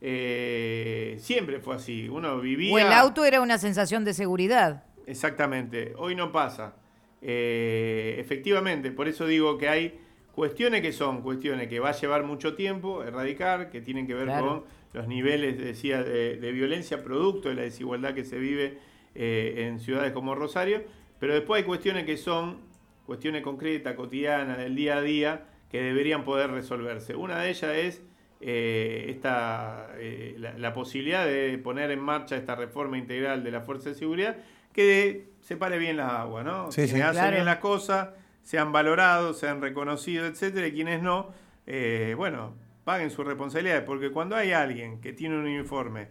Eh, 0.00 1.16
siempre 1.18 1.60
fue 1.60 1.76
así. 1.76 2.08
Uno 2.08 2.38
vivía. 2.40 2.74
O 2.74 2.78
el 2.78 2.92
auto 2.92 3.24
era 3.24 3.40
una 3.40 3.58
sensación 3.58 4.04
de 4.04 4.14
seguridad. 4.14 4.84
Exactamente. 5.06 5.94
Hoy 5.96 6.14
no 6.14 6.32
pasa. 6.32 6.74
Eh, 7.22 8.16
efectivamente, 8.18 8.90
por 8.90 9.08
eso 9.08 9.26
digo 9.26 9.56
que 9.58 9.68
hay 9.68 9.98
cuestiones 10.32 10.82
que 10.82 10.92
son 10.92 11.22
cuestiones 11.22 11.68
que 11.68 11.80
va 11.80 11.90
a 11.90 11.92
llevar 11.92 12.24
mucho 12.24 12.54
tiempo 12.54 13.02
erradicar, 13.02 13.70
que 13.70 13.80
tienen 13.80 14.06
que 14.06 14.14
ver 14.14 14.28
con 14.38 14.64
los 14.92 15.08
niveles, 15.08 15.58
decía, 15.58 16.02
de, 16.02 16.52
violencia 16.52 17.02
producto 17.02 17.48
de 17.48 17.54
la 17.54 17.62
desigualdad 17.62 18.14
que 18.14 18.24
se 18.24 18.38
vive 18.38 18.78
eh, 19.14 19.66
en 19.66 19.80
ciudades 19.80 20.12
como 20.12 20.34
Rosario, 20.34 20.84
pero 21.18 21.32
después 21.34 21.62
hay 21.62 21.66
cuestiones 21.66 22.04
que 22.04 22.18
son 22.18 22.58
cuestiones 23.06 23.42
concretas, 23.42 23.94
cotidianas, 23.94 24.58
del 24.58 24.76
día 24.76 24.98
a 24.98 25.02
día, 25.02 25.46
que 25.70 25.80
deberían 25.80 26.24
poder 26.24 26.50
resolverse. 26.50 27.16
Una 27.16 27.38
de 27.38 27.50
ellas 27.50 27.74
es 27.74 28.02
eh, 28.40 29.06
esta, 29.08 29.88
eh, 29.96 30.36
la, 30.58 30.72
posibilidad 30.74 31.24
de 31.24 31.56
poner 31.56 31.90
en 31.90 32.00
marcha 32.00 32.36
esta 32.36 32.54
reforma 32.54 32.98
integral 32.98 33.42
de 33.42 33.50
la 33.50 33.62
Fuerza 33.62 33.88
de 33.88 33.94
Seguridad 33.94 34.36
que 34.74 35.30
separe 35.40 35.78
bien 35.78 35.96
las 35.96 36.12
aguas, 36.12 36.44
¿no? 36.44 36.70
Sí, 36.70 36.86
que 36.86 37.02
hacen 37.02 37.30
bien 37.30 37.46
las 37.46 37.58
cosas, 37.58 38.10
sean 38.42 38.72
valorados, 38.72 39.38
sean 39.38 39.62
reconocidos, 39.62 40.28
etcétera, 40.28 40.66
y 40.66 40.72
quienes 40.72 41.02
no, 41.02 41.30
eh, 41.66 42.12
bueno, 42.14 42.54
paguen 42.84 43.10
sus 43.10 43.26
responsabilidades, 43.26 43.84
porque 43.84 44.10
cuando 44.10 44.36
hay 44.36 44.52
alguien 44.52 45.00
que 45.00 45.14
tiene 45.14 45.36
un 45.36 45.46
uniforme 45.46 46.08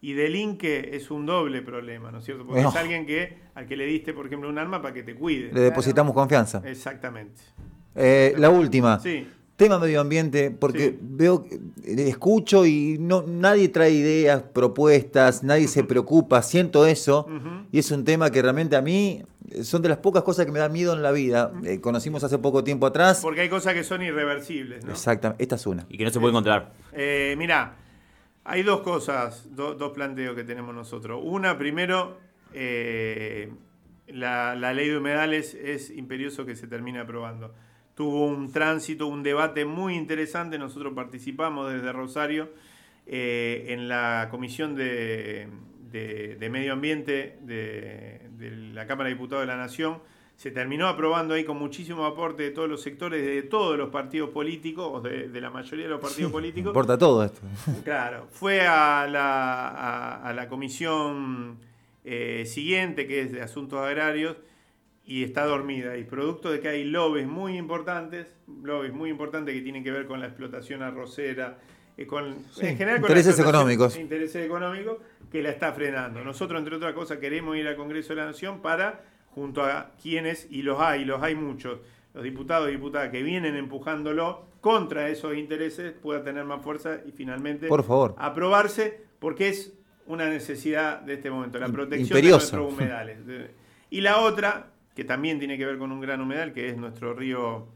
y 0.00 0.14
delinque 0.14 0.90
es 0.94 1.12
un 1.12 1.24
doble 1.24 1.62
problema, 1.62 2.10
¿no 2.10 2.18
es 2.18 2.24
cierto? 2.24 2.44
Porque 2.44 2.62
es 2.62 2.74
alguien 2.74 3.06
que 3.06 3.38
al 3.54 3.66
que 3.66 3.76
le 3.76 3.86
diste, 3.86 4.12
por 4.12 4.26
ejemplo, 4.26 4.48
un 4.48 4.58
arma 4.58 4.82
para 4.82 4.92
que 4.92 5.04
te 5.04 5.14
cuide. 5.14 5.52
Le 5.52 5.60
depositamos 5.60 6.14
confianza. 6.14 6.62
Exactamente. 6.64 7.40
la 7.94 8.50
última. 8.50 8.98
Sí. 8.98 9.24
Tema 9.60 9.78
medio 9.78 10.00
ambiente, 10.00 10.50
porque 10.50 10.96
veo, 10.98 11.44
escucho 11.84 12.64
y 12.64 12.96
no 12.98 13.20
nadie 13.26 13.68
trae 13.68 13.90
ideas, 13.90 14.42
propuestas, 14.42 15.42
nadie 15.42 15.68
se 15.68 15.84
preocupa, 15.84 16.40
siento 16.40 16.86
eso, 16.86 17.26
y 17.70 17.78
es 17.78 17.90
un 17.90 18.06
tema 18.06 18.30
que 18.30 18.40
realmente 18.40 18.74
a 18.74 18.80
mí 18.80 19.22
son 19.62 19.82
de 19.82 19.90
las 19.90 19.98
pocas 19.98 20.22
cosas 20.22 20.46
que 20.46 20.52
me 20.52 20.60
da 20.60 20.70
miedo 20.70 20.94
en 20.94 21.02
la 21.02 21.12
vida. 21.12 21.52
Eh, 21.62 21.78
conocimos 21.78 22.24
hace 22.24 22.38
poco 22.38 22.64
tiempo 22.64 22.86
atrás. 22.86 23.20
Porque 23.20 23.42
hay 23.42 23.50
cosas 23.50 23.74
que 23.74 23.84
son 23.84 24.00
irreversibles, 24.00 24.82
¿no? 24.82 24.92
Exactamente, 24.92 25.42
esta 25.42 25.56
es 25.56 25.66
una. 25.66 25.84
Y 25.90 25.98
que 25.98 26.04
no 26.04 26.10
se 26.10 26.20
puede 26.20 26.30
encontrar. 26.30 26.72
Eh, 26.94 27.34
mirá, 27.36 27.76
hay 28.44 28.62
dos 28.62 28.80
cosas, 28.80 29.46
dos 29.54 29.92
planteos 29.92 30.34
que 30.36 30.44
tenemos 30.44 30.74
nosotros. 30.74 31.20
Una, 31.22 31.58
primero, 31.58 32.16
eh, 32.54 33.52
la, 34.08 34.54
la 34.54 34.72
ley 34.72 34.88
de 34.88 34.96
humedales 34.96 35.52
es 35.52 35.90
imperioso 35.90 36.46
que 36.46 36.56
se 36.56 36.66
termine 36.66 36.98
aprobando 36.98 37.52
tuvo 37.94 38.26
un 38.26 38.50
tránsito, 38.52 39.06
un 39.06 39.22
debate 39.22 39.64
muy 39.64 39.94
interesante. 39.94 40.58
Nosotros 40.58 40.92
participamos 40.94 41.72
desde 41.72 41.92
Rosario 41.92 42.50
eh, 43.06 43.66
en 43.68 43.88
la 43.88 44.28
Comisión 44.30 44.74
de, 44.74 45.48
Medio 46.50 46.72
Ambiente 46.72 47.38
de, 47.42 48.20
la 48.72 48.86
Cámara 48.86 49.08
de 49.08 49.14
Diputados 49.14 49.42
de 49.42 49.46
la 49.46 49.56
Nación. 49.56 49.98
Se 50.36 50.50
terminó 50.50 50.88
aprobando 50.88 51.34
ahí 51.34 51.44
con 51.44 51.58
muchísimo 51.58 52.06
aporte 52.06 52.44
de 52.44 52.50
todos 52.50 52.68
los 52.68 52.80
sectores, 52.80 53.22
de 53.22 53.42
todos 53.42 53.76
los 53.76 53.90
partidos 53.90 54.30
políticos, 54.30 55.02
de, 55.02 55.28
de 55.28 55.40
la 55.40 55.50
mayoría 55.50 55.84
de 55.84 55.90
los 55.90 56.00
partidos 56.00 56.32
políticos. 56.32 56.70
Importa 56.70 56.96
todo 56.96 57.22
esto. 57.22 57.42
Claro, 57.84 58.26
fue 58.30 58.62
a 58.62 59.06
la, 59.06 60.16
a, 60.16 60.32
la 60.32 60.48
comisión 60.48 61.58
eh, 62.04 62.44
siguiente, 62.46 63.06
que 63.06 63.20
es 63.20 63.32
de 63.32 63.42
Asuntos 63.42 63.80
Agrarios, 63.80 64.36
y 65.10 65.24
está 65.24 65.44
dormida. 65.44 65.96
Y 65.96 66.04
producto 66.04 66.52
de 66.52 66.60
que 66.60 66.68
hay 66.68 66.84
lobbies 66.84 67.26
muy 67.26 67.56
importantes, 67.56 68.28
lobbies 68.62 68.92
muy 68.92 69.10
importantes 69.10 69.52
que 69.52 69.60
tienen 69.60 69.82
que 69.82 69.90
ver 69.90 70.06
con 70.06 70.20
la 70.20 70.26
explotación 70.26 70.84
arrocera, 70.84 71.58
eh, 71.96 72.06
con, 72.06 72.26
en 72.26 72.76
general 72.76 73.00
con 73.00 73.10
intereses 73.10 73.36
económicos. 73.40 73.98
Intereses 73.98 74.46
económicos 74.46 74.98
que 75.28 75.42
la 75.42 75.50
está 75.50 75.72
frenando. 75.72 76.22
Nosotros, 76.22 76.60
entre 76.60 76.76
otras 76.76 76.94
cosas, 76.94 77.18
queremos 77.18 77.56
ir 77.56 77.66
al 77.66 77.74
Congreso 77.74 78.10
de 78.10 78.20
la 78.20 78.26
Nación 78.26 78.62
para, 78.62 79.02
junto 79.34 79.64
a 79.64 79.90
quienes, 80.00 80.46
y 80.48 80.62
los 80.62 80.78
hay, 80.78 81.04
los 81.04 81.20
hay 81.20 81.34
muchos, 81.34 81.80
los 82.14 82.22
diputados 82.22 82.68
y 82.68 82.72
diputadas 82.72 83.10
que 83.10 83.24
vienen 83.24 83.56
empujándolo 83.56 84.46
contra 84.60 85.08
esos 85.08 85.34
intereses, 85.34 85.92
pueda 85.92 86.22
tener 86.22 86.44
más 86.44 86.62
fuerza 86.62 87.00
y 87.04 87.10
finalmente 87.10 87.66
Por 87.66 87.82
favor. 87.82 88.14
aprobarse, 88.16 89.02
porque 89.18 89.48
es 89.48 89.72
una 90.06 90.28
necesidad 90.28 91.00
de 91.00 91.14
este 91.14 91.32
momento, 91.32 91.58
la 91.58 91.66
protección 91.66 92.22
de 92.22 92.30
nuestros 92.30 92.72
humedales. 92.72 93.18
Y 93.90 94.02
la 94.02 94.20
otra, 94.20 94.70
que 94.94 95.04
también 95.04 95.38
tiene 95.38 95.56
que 95.56 95.66
ver 95.66 95.78
con 95.78 95.92
un 95.92 96.00
gran 96.00 96.20
humedal, 96.20 96.52
que 96.52 96.68
es 96.68 96.76
nuestro 96.76 97.14
río 97.14 97.68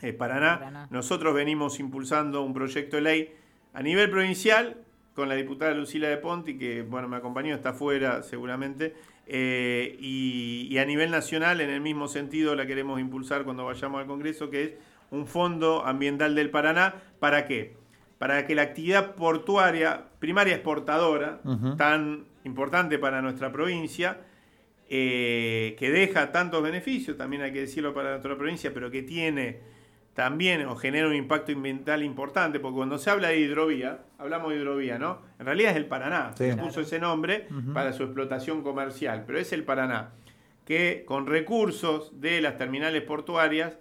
eh, 0.00 0.12
Paraná. 0.12 0.88
Nosotros 0.90 1.34
venimos 1.34 1.80
impulsando 1.80 2.42
un 2.42 2.52
proyecto 2.54 2.96
de 2.96 3.02
ley 3.02 3.34
a 3.72 3.82
nivel 3.82 4.10
provincial 4.10 4.76
con 5.14 5.28
la 5.28 5.34
diputada 5.34 5.72
Lucila 5.74 6.08
de 6.08 6.16
Ponti, 6.16 6.58
que 6.58 6.82
bueno, 6.82 7.08
me 7.08 7.16
acompañó, 7.16 7.54
está 7.54 7.70
afuera 7.70 8.22
seguramente, 8.22 8.94
eh, 9.26 9.96
y, 10.00 10.76
a 10.78 10.84
nivel 10.84 11.10
nacional, 11.10 11.60
en 11.60 11.70
el 11.70 11.80
mismo 11.80 12.08
sentido, 12.08 12.54
la 12.54 12.66
queremos 12.66 13.00
impulsar 13.00 13.44
cuando 13.44 13.64
vayamos 13.64 14.00
al 14.00 14.06
Congreso, 14.06 14.50
que 14.50 14.64
es 14.64 14.72
un 15.10 15.26
fondo 15.26 15.86
ambiental 15.86 16.34
del 16.34 16.50
Paraná. 16.50 16.94
¿Para 17.20 17.46
qué? 17.46 17.76
Para 18.18 18.46
que 18.46 18.54
la 18.54 18.62
actividad 18.62 19.14
portuaria, 19.14 20.06
primaria 20.18 20.54
exportadora, 20.54 21.40
tan 21.76 22.24
importante 22.44 22.98
para 22.98 23.22
nuestra 23.22 23.52
provincia, 23.52 24.20
eh, 24.96 25.74
que 25.76 25.90
deja 25.90 26.30
tantos 26.30 26.62
beneficios, 26.62 27.16
también 27.16 27.42
hay 27.42 27.52
que 27.52 27.62
decirlo 27.62 27.92
para 27.92 28.10
nuestra 28.10 28.38
provincia, 28.38 28.72
pero 28.72 28.92
que 28.92 29.02
tiene 29.02 29.58
también 30.14 30.64
o 30.66 30.76
genera 30.76 31.08
un 31.08 31.16
impacto 31.16 31.50
ambiental 31.50 32.04
importante, 32.04 32.60
porque 32.60 32.76
cuando 32.76 32.96
se 32.98 33.10
habla 33.10 33.30
de 33.30 33.40
hidrovía, 33.40 34.04
hablamos 34.18 34.52
de 34.52 34.60
hidrovía, 34.60 34.96
¿no? 34.96 35.22
En 35.40 35.46
realidad 35.46 35.72
es 35.72 35.78
el 35.78 35.86
Paraná, 35.86 36.30
se 36.36 36.56
puso 36.56 36.80
ese 36.80 37.00
nombre 37.00 37.48
para 37.72 37.92
su 37.92 38.04
explotación 38.04 38.62
comercial, 38.62 39.24
pero 39.26 39.40
es 39.40 39.52
el 39.52 39.64
Paraná, 39.64 40.12
que 40.64 41.02
con 41.04 41.26
recursos 41.26 42.20
de 42.20 42.40
las 42.40 42.56
terminales 42.56 43.02
portuarias, 43.02 43.76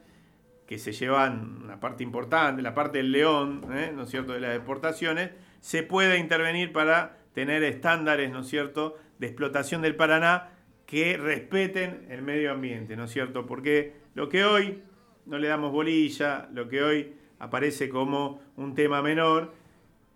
que 0.65 0.79
se 0.79 0.93
llevan 0.93 1.61
una 1.63 1.79
parte 1.79 2.01
importante, 2.01 2.63
la 2.63 2.73
parte 2.73 2.97
del 2.97 3.11
león, 3.11 3.67
¿eh? 3.71 3.91
¿no 3.93 4.05
es 4.05 4.09
cierto?, 4.09 4.33
de 4.33 4.39
las 4.39 4.55
exportaciones, 4.55 5.29
se 5.59 5.83
puede 5.83 6.17
intervenir 6.17 6.73
para 6.73 7.19
tener 7.35 7.63
estándares, 7.63 8.31
¿no 8.31 8.39
es 8.39 8.47
cierto?, 8.47 8.97
de 9.19 9.27
explotación 9.27 9.83
del 9.83 9.95
Paraná 9.95 10.52
que 10.93 11.17
respeten 11.17 12.05
el 12.11 12.21
medio 12.21 12.51
ambiente, 12.51 12.95
¿no 12.95 13.05
es 13.05 13.09
cierto? 13.09 13.47
Porque 13.47 13.93
lo 14.13 14.29
que 14.29 14.45
hoy 14.45 14.83
no 15.25 15.39
le 15.39 15.47
damos 15.47 15.71
bolilla, 15.71 16.47
lo 16.53 16.69
que 16.69 16.83
hoy 16.83 17.15
aparece 17.39 17.89
como 17.89 18.39
un 18.57 18.75
tema 18.75 19.01
menor, 19.01 19.55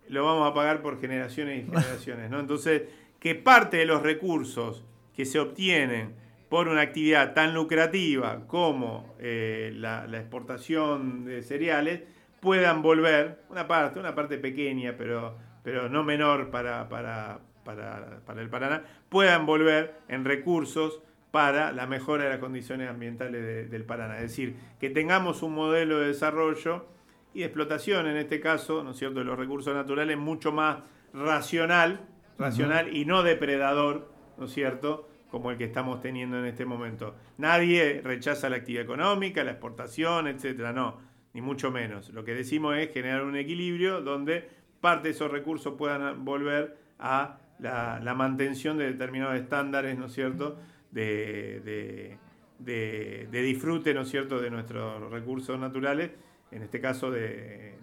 lo 0.08 0.24
vamos 0.24 0.48
a 0.48 0.54
pagar 0.54 0.80
por 0.80 1.00
generaciones 1.00 1.64
y 1.64 1.66
generaciones, 1.66 2.30
¿no? 2.30 2.38
Entonces, 2.38 2.82
que 3.18 3.34
parte 3.34 3.78
de 3.78 3.86
los 3.86 4.02
recursos 4.04 4.84
que 5.16 5.24
se 5.24 5.40
obtienen 5.40 6.14
por 6.48 6.68
una 6.68 6.82
actividad 6.82 7.34
tan 7.34 7.54
lucrativa 7.54 8.46
como 8.46 9.16
eh, 9.18 9.72
la, 9.74 10.04
exportación 10.12 11.24
de 11.24 11.42
cereales 11.42 12.02
puedan 12.38 12.82
volver, 12.82 13.40
una 13.50 13.66
parte, 13.66 13.98
una 13.98 14.14
parte 14.14 14.38
pequeña, 14.38 14.94
pero, 14.96 15.36
pero 15.64 15.88
no 15.88 16.04
menor 16.04 16.52
para, 16.52 16.88
para, 16.88 17.40
para, 17.76 18.40
el 18.40 18.48
Paraná 18.48 18.82
puedan 19.10 19.44
volver 19.44 20.00
en 20.08 20.24
recursos 20.24 21.02
para 21.30 21.70
la 21.72 21.86
mejora 21.86 22.24
de 22.24 22.30
las 22.30 22.38
condiciones 22.38 22.88
ambientales 22.88 23.70
del 23.70 23.84
Paraná. 23.84 24.16
Es 24.16 24.22
decir, 24.22 24.56
que 24.80 24.88
tengamos 24.88 25.42
un 25.42 25.54
modelo 25.54 25.98
de 25.98 26.08
desarrollo 26.08 26.86
y 27.34 27.40
de 27.40 27.44
explotación, 27.44 28.06
en 28.06 28.16
este 28.16 28.40
caso, 28.40 28.82
¿no 28.82 28.92
es 28.92 28.96
cierto?, 28.96 29.18
de 29.18 29.26
los 29.26 29.38
recursos 29.38 29.74
naturales 29.74 30.16
mucho 30.16 30.50
más 30.50 30.78
racional, 31.12 32.00
racional 32.38 32.96
y 32.96 33.04
no 33.04 33.22
depredador, 33.22 34.10
¿no 34.38 34.46
es 34.46 34.52
cierto?, 34.52 35.06
como 35.30 35.50
el 35.50 35.58
que 35.58 35.64
estamos 35.64 36.00
teniendo 36.00 36.38
en 36.38 36.46
este 36.46 36.64
momento. 36.64 37.16
Nadie 37.36 38.00
rechaza 38.02 38.48
la 38.48 38.56
actividad 38.56 38.84
económica, 38.84 39.44
la 39.44 39.50
exportación, 39.50 40.26
etcétera, 40.26 40.72
no, 40.72 40.96
ni 41.34 41.42
mucho 41.42 41.70
menos. 41.70 42.08
Lo 42.14 42.24
que 42.24 42.34
decimos 42.34 42.78
es 42.78 42.90
generar 42.94 43.24
un 43.24 43.36
equilibrio 43.36 44.00
donde 44.00 44.48
parte 44.80 45.08
de 45.08 45.14
esos 45.14 45.30
recursos 45.30 45.74
puedan 45.76 46.24
volver 46.24 46.78
a 46.98 47.40
la, 47.58 48.14
mantención 48.14 48.78
de 48.78 48.92
determinados 48.92 49.36
estándares, 49.36 49.98
¿no 49.98 50.06
es 50.06 50.12
cierto?, 50.12 50.58
de, 50.90 52.16
de 52.60 53.42
disfrute, 53.42 53.94
¿no 53.94 54.02
es 54.02 54.08
cierto?, 54.08 54.40
de 54.40 54.50
nuestros 54.50 55.10
recursos 55.10 55.58
naturales 55.58 56.10
en 56.50 56.62
este 56.62 56.80
caso 56.80 57.10
de, 57.10 57.74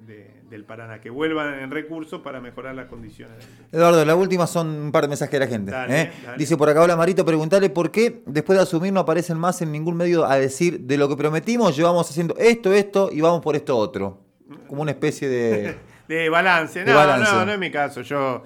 del 0.50 0.64
Paraná, 0.64 1.00
que 1.00 1.10
vuelvan 1.10 1.60
en 1.60 1.72
recursos 1.72 2.22
para 2.22 2.40
mejorar 2.42 2.76
las 2.76 2.88
condiciones. 2.88 3.38
Eduardo, 3.72 4.04
la 4.04 4.16
última 4.16 4.48
son 4.48 4.68
un 4.68 4.92
par 4.92 5.04
de 5.04 5.10
mensajes 5.10 5.34
de 5.34 5.40
la 5.40 5.48
gente. 5.48 5.72
¿eh? 5.90 6.12
Dice 6.38 6.58
por 6.58 6.70
acá, 6.70 6.82
hola 6.82 6.96
Marito, 6.96 7.26
preguntarle 7.26 7.70
por 7.70 7.92
qué 7.92 8.24
después 8.26 8.58
de 8.58 8.64
asumir 8.64 8.92
no 8.92 9.02
aparecen 9.02 9.38
más 9.38 9.62
en 9.62 9.72
ningún 9.72 9.96
medio 9.96 10.26
a 10.26 10.38
decir 10.38 10.80
de 10.80 10.98
lo 10.98 11.08
que 11.10 11.16
prometimos, 11.16 11.76
llevamos 11.76 12.10
haciendo 12.10 12.36
esto, 12.38 12.74
esto 12.74 13.10
y 13.12 13.22
vamos 13.22 13.42
por 13.42 13.56
esto 13.56 13.78
otro. 13.78 14.22
Como 14.68 14.82
una 14.82 14.92
especie 14.92 15.28
de... 15.28 15.76
de 16.08 16.30
balance. 16.30 16.84
No, 16.86 17.18
no, 17.18 17.46
no 17.46 17.52
es 17.52 17.60
mi 17.60 17.72
caso. 17.72 18.02
Yo... 18.02 18.44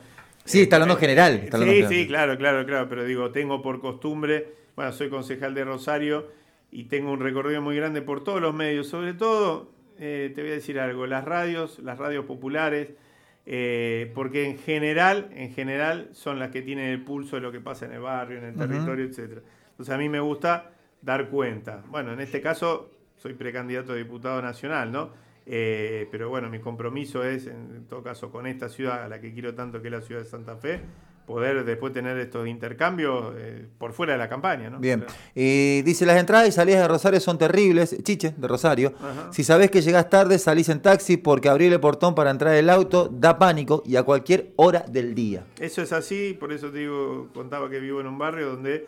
Sí, 0.49 0.62
está 0.62 0.77
hablando 0.77 0.95
eh, 0.95 0.99
general. 0.99 1.47
sí, 1.51 1.83
sí, 1.88 2.07
claro, 2.07 2.35
claro, 2.35 2.65
claro, 2.65 2.89
pero 2.89 3.03
digo, 3.03 3.29
tengo 3.29 3.62
por 3.62 3.79
costumbre, 3.79 4.47
bueno, 4.75 4.91
soy 4.91 5.07
concejal 5.07 5.53
de 5.53 5.63
Rosario 5.63 6.25
y 6.71 6.85
tengo 6.85 7.12
un 7.12 7.19
recorrido 7.19 7.62
muy 7.62 7.75
grande 7.75 8.01
por 8.01 8.23
todos 8.23 8.41
los 8.41 8.55
medios, 8.55 8.88
sobre 8.88 9.13
todo 9.13 9.69
eh, 9.99 10.31
te 10.33 10.41
voy 10.41 10.49
a 10.49 10.55
decir 10.55 10.79
algo, 10.79 11.05
las 11.05 11.23
radios, 11.23 11.77
las 11.77 11.99
radios 11.99 12.25
populares, 12.25 12.89
eh, 13.45 14.12
porque 14.15 14.45
en 14.45 14.57
general, 14.57 15.29
en 15.35 15.53
general 15.53 16.09
son 16.13 16.39
las 16.39 16.49
que 16.49 16.63
tienen 16.63 16.88
el 16.88 17.03
pulso 17.03 17.35
de 17.35 17.43
lo 17.43 17.51
que 17.51 17.59
pasa 17.59 17.85
en 17.85 17.93
el 17.93 17.99
barrio, 17.99 18.39
en 18.39 18.45
el 18.45 18.55
territorio, 18.55 19.05
etc. 19.05 19.43
Entonces 19.69 19.93
a 19.93 19.99
mí 19.99 20.09
me 20.09 20.19
gusta 20.19 20.71
dar 20.99 21.29
cuenta. 21.29 21.83
Bueno, 21.89 22.12
en 22.12 22.21
este 22.21 22.41
caso 22.41 22.89
soy 23.17 23.35
precandidato 23.35 23.93
a 23.93 23.95
diputado 23.95 24.41
nacional, 24.41 24.91
¿no? 24.91 25.12
Eh, 25.51 26.07
pero 26.12 26.29
bueno, 26.29 26.47
mi 26.47 26.59
compromiso 26.59 27.23
es, 27.23 27.47
en 27.47 27.85
todo 27.89 28.03
caso, 28.03 28.31
con 28.31 28.45
esta 28.45 28.69
ciudad 28.69 29.03
a 29.03 29.07
la 29.07 29.19
que 29.19 29.33
quiero 29.33 29.55
tanto, 29.55 29.81
que 29.81 29.88
es 29.88 29.93
la 29.93 30.01
ciudad 30.01 30.21
de 30.21 30.27
Santa 30.27 30.55
Fe, 30.57 30.81
poder 31.25 31.63
después 31.63 31.91
tener 31.91 32.17
estos 32.19 32.47
intercambios 32.47 33.33
eh, 33.35 33.65
por 33.79 33.93
fuera 33.93 34.13
de 34.13 34.19
la 34.19 34.29
campaña. 34.29 34.69
¿no? 34.69 34.79
Bien. 34.79 35.05
Y 35.33 35.81
dice, 35.81 36.05
las 36.05 36.19
entradas 36.19 36.47
y 36.47 36.51
salidas 36.51 36.81
de 36.81 36.88
Rosario 36.88 37.19
son 37.19 37.39
terribles. 37.39 37.97
Chiche, 38.03 38.35
de 38.38 38.47
Rosario. 38.47 38.93
Si 39.31 39.43
sabés 39.43 39.71
que 39.71 39.81
llegás 39.81 40.09
tarde, 40.09 40.38
salís 40.38 40.69
en 40.69 40.81
taxi 40.81 41.17
porque 41.17 41.49
abrir 41.49 41.73
el 41.73 41.79
portón 41.79 42.13
para 42.13 42.29
entrar 42.29 42.53
el 42.53 42.69
auto 42.69 43.09
da 43.12 43.39
pánico 43.39 43.81
y 43.85 43.95
a 43.95 44.03
cualquier 44.03 44.53
hora 44.55 44.85
del 44.88 45.15
día. 45.15 45.45
Eso 45.59 45.81
es 45.81 45.93
así, 45.93 46.38
por 46.39 46.51
eso 46.51 46.71
te 46.71 46.79
digo, 46.79 47.29
contaba 47.33 47.69
que 47.69 47.79
vivo 47.79 48.01
en 48.01 48.07
un 48.07 48.17
barrio 48.19 48.51
donde 48.51 48.88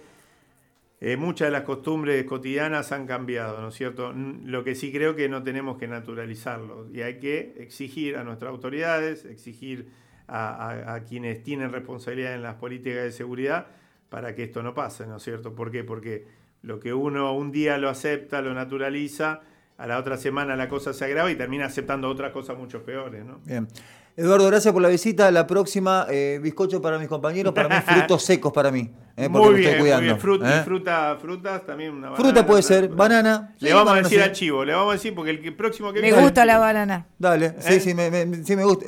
eh, 1.04 1.18
muchas 1.18 1.48
de 1.48 1.52
las 1.52 1.64
costumbres 1.64 2.24
cotidianas 2.26 2.92
han 2.92 3.08
cambiado, 3.08 3.60
¿no 3.60 3.70
es 3.70 3.76
cierto? 3.76 4.14
Lo 4.14 4.64
que 4.64 4.76
sí 4.76 4.92
creo 4.92 5.16
que 5.16 5.28
no 5.30 5.42
tenemos 5.42 5.80
que 5.80 5.88
naturalizarlo 5.88 6.88
y 6.94 7.02
hay 7.02 7.18
que 7.18 7.56
exigir 7.58 8.18
a 8.18 8.24
nuestras 8.24 8.52
autoridades, 8.52 9.26
exigir 9.26 9.90
a, 10.28 11.02
quienes 11.10 11.44
tienen 11.44 11.72
responsabilidad 11.72 12.36
en 12.36 12.44
las 12.44 12.56
políticas 12.56 13.04
de 13.04 13.12
seguridad 13.12 13.68
para 14.10 14.36
que 14.36 14.44
esto 14.44 14.62
no 14.62 14.76
pase, 14.76 15.08
¿no 15.08 15.18
es 15.18 15.24
cierto? 15.24 15.56
¿Por 15.56 15.72
qué? 15.72 15.84
Porque 15.84 16.28
lo 16.62 16.80
que 16.80 16.94
uno 16.94 17.34
un 17.34 17.52
día 17.52 17.80
lo 17.80 17.90
acepta, 17.90 18.42
lo 18.44 18.54
naturaliza, 18.54 19.42
a 19.82 19.88
la 19.88 19.98
otra 19.98 20.16
semana 20.16 20.56
la 20.56 20.70
cosa 20.70 20.94
se 20.94 21.06
agrava 21.06 21.32
y 21.32 21.36
termina 21.36 21.66
aceptando 21.66 22.08
otras 22.08 22.32
cosas 22.32 22.56
mucho 22.56 22.84
peores, 22.84 23.26
¿no? 23.26 23.40
Bien. 23.44 23.68
Eduardo, 24.16 24.46
gracias 24.48 24.72
por 24.72 24.82
la 24.84 24.90
visita. 24.90 25.32
La 25.32 25.48
próxima, 25.48 26.06
eh, 26.10 26.40
bizcocho 26.42 26.82
para 26.82 27.00
mis 27.00 27.08
compañeros, 27.08 27.52
para 27.54 27.68
mí, 27.68 27.76
frutos 27.86 28.24
secos 28.24 28.54
para 28.54 28.70
mí. 28.70 28.92
Eh, 29.18 29.28
muy, 29.28 29.56
bien, 29.56 29.80
muy 29.80 29.90
bien, 29.90 30.20
Fruta, 30.20 30.60
¿eh? 30.60 30.64
fruta, 30.64 31.18
frutas 31.20 31.66
también 31.66 31.92
una 31.94 32.10
banana, 32.10 32.24
Fruta 32.24 32.46
puede 32.46 32.62
ser, 32.62 32.90
banana. 32.90 33.56
Le 33.60 33.74
vamos 33.74 33.94
a 33.94 33.98
decir 33.98 34.22
al 34.22 34.32
chivo, 34.34 34.64
le 34.64 34.74
vamos 34.74 34.92
a 34.92 34.94
decir 34.94 35.16
porque 35.16 35.32
el 35.32 35.56
próximo 35.56 35.92
que 35.92 36.02
Me 36.02 36.12
gusta 36.12 36.46
la 36.46 36.60
banana. 36.60 37.08
Dale, 37.18 37.56
sí, 37.60 37.80
sí, 37.80 37.96
me, 37.96 38.44
sí 38.44 38.56
me 38.56 38.64
gusta. 38.64 38.86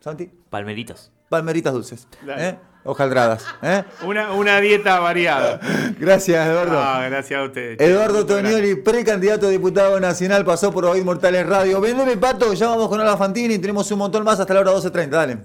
Santi. 0.00 0.30
Palmeritas. 0.50 1.12
Palmeritas 1.28 1.72
dulces. 1.72 2.08
¿eh? 2.26 2.56
Hojaldradas. 2.84 3.44
¿eh? 3.62 3.82
Una, 4.02 4.32
una 4.32 4.60
dieta 4.60 4.98
variada. 5.00 5.58
gracias, 5.98 6.46
Eduardo. 6.46 6.78
gracias 7.08 7.40
a 7.40 7.44
ustedes. 7.44 7.80
Eduardo 7.80 8.26
Tonioli, 8.26 8.74
precandidato 8.76 9.46
a 9.46 9.50
diputado 9.50 9.98
nacional, 10.00 10.44
pasó 10.44 10.70
por 10.70 10.84
Oíd 10.84 11.02
Mortales 11.02 11.46
Radio. 11.46 11.80
Vendeme 11.80 12.16
pato, 12.16 12.52
ya 12.52 12.68
vamos 12.68 12.88
con 12.88 13.00
Ala 13.00 13.16
Fantini. 13.16 13.58
Tenemos 13.58 13.90
un 13.90 13.98
montón 13.98 14.22
más 14.24 14.38
hasta 14.38 14.52
la 14.54 14.60
hora 14.60 14.72
12.30. 14.72 15.08
Dale. 15.08 15.38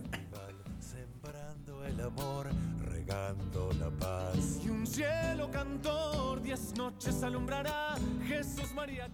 Sembrando 0.80 1.86
el 1.86 2.00
amor, 2.02 2.48
regando 2.92 3.70
la 3.80 3.90
paz. 3.90 4.36
Y 4.66 4.70
un 4.70 4.86
cielo 4.86 5.50
cantor, 5.50 6.42
diez 6.42 6.76
noches 6.76 7.24
alumbrará 7.24 7.96
Jesús 8.28 8.74
María 8.74 9.08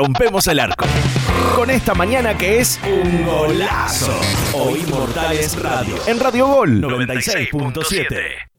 rompemos 0.00 0.46
el 0.46 0.58
arco. 0.60 0.86
Con 1.54 1.68
esta 1.68 1.92
mañana 1.92 2.34
que 2.38 2.60
es 2.60 2.80
un 2.86 3.26
golazo. 3.26 4.18
Hoy 4.54 4.82
Mortales 4.88 5.60
Radio. 5.60 5.94
En 6.06 6.18
Radio 6.18 6.46
Gol 6.46 6.80
96.7. 6.80 8.50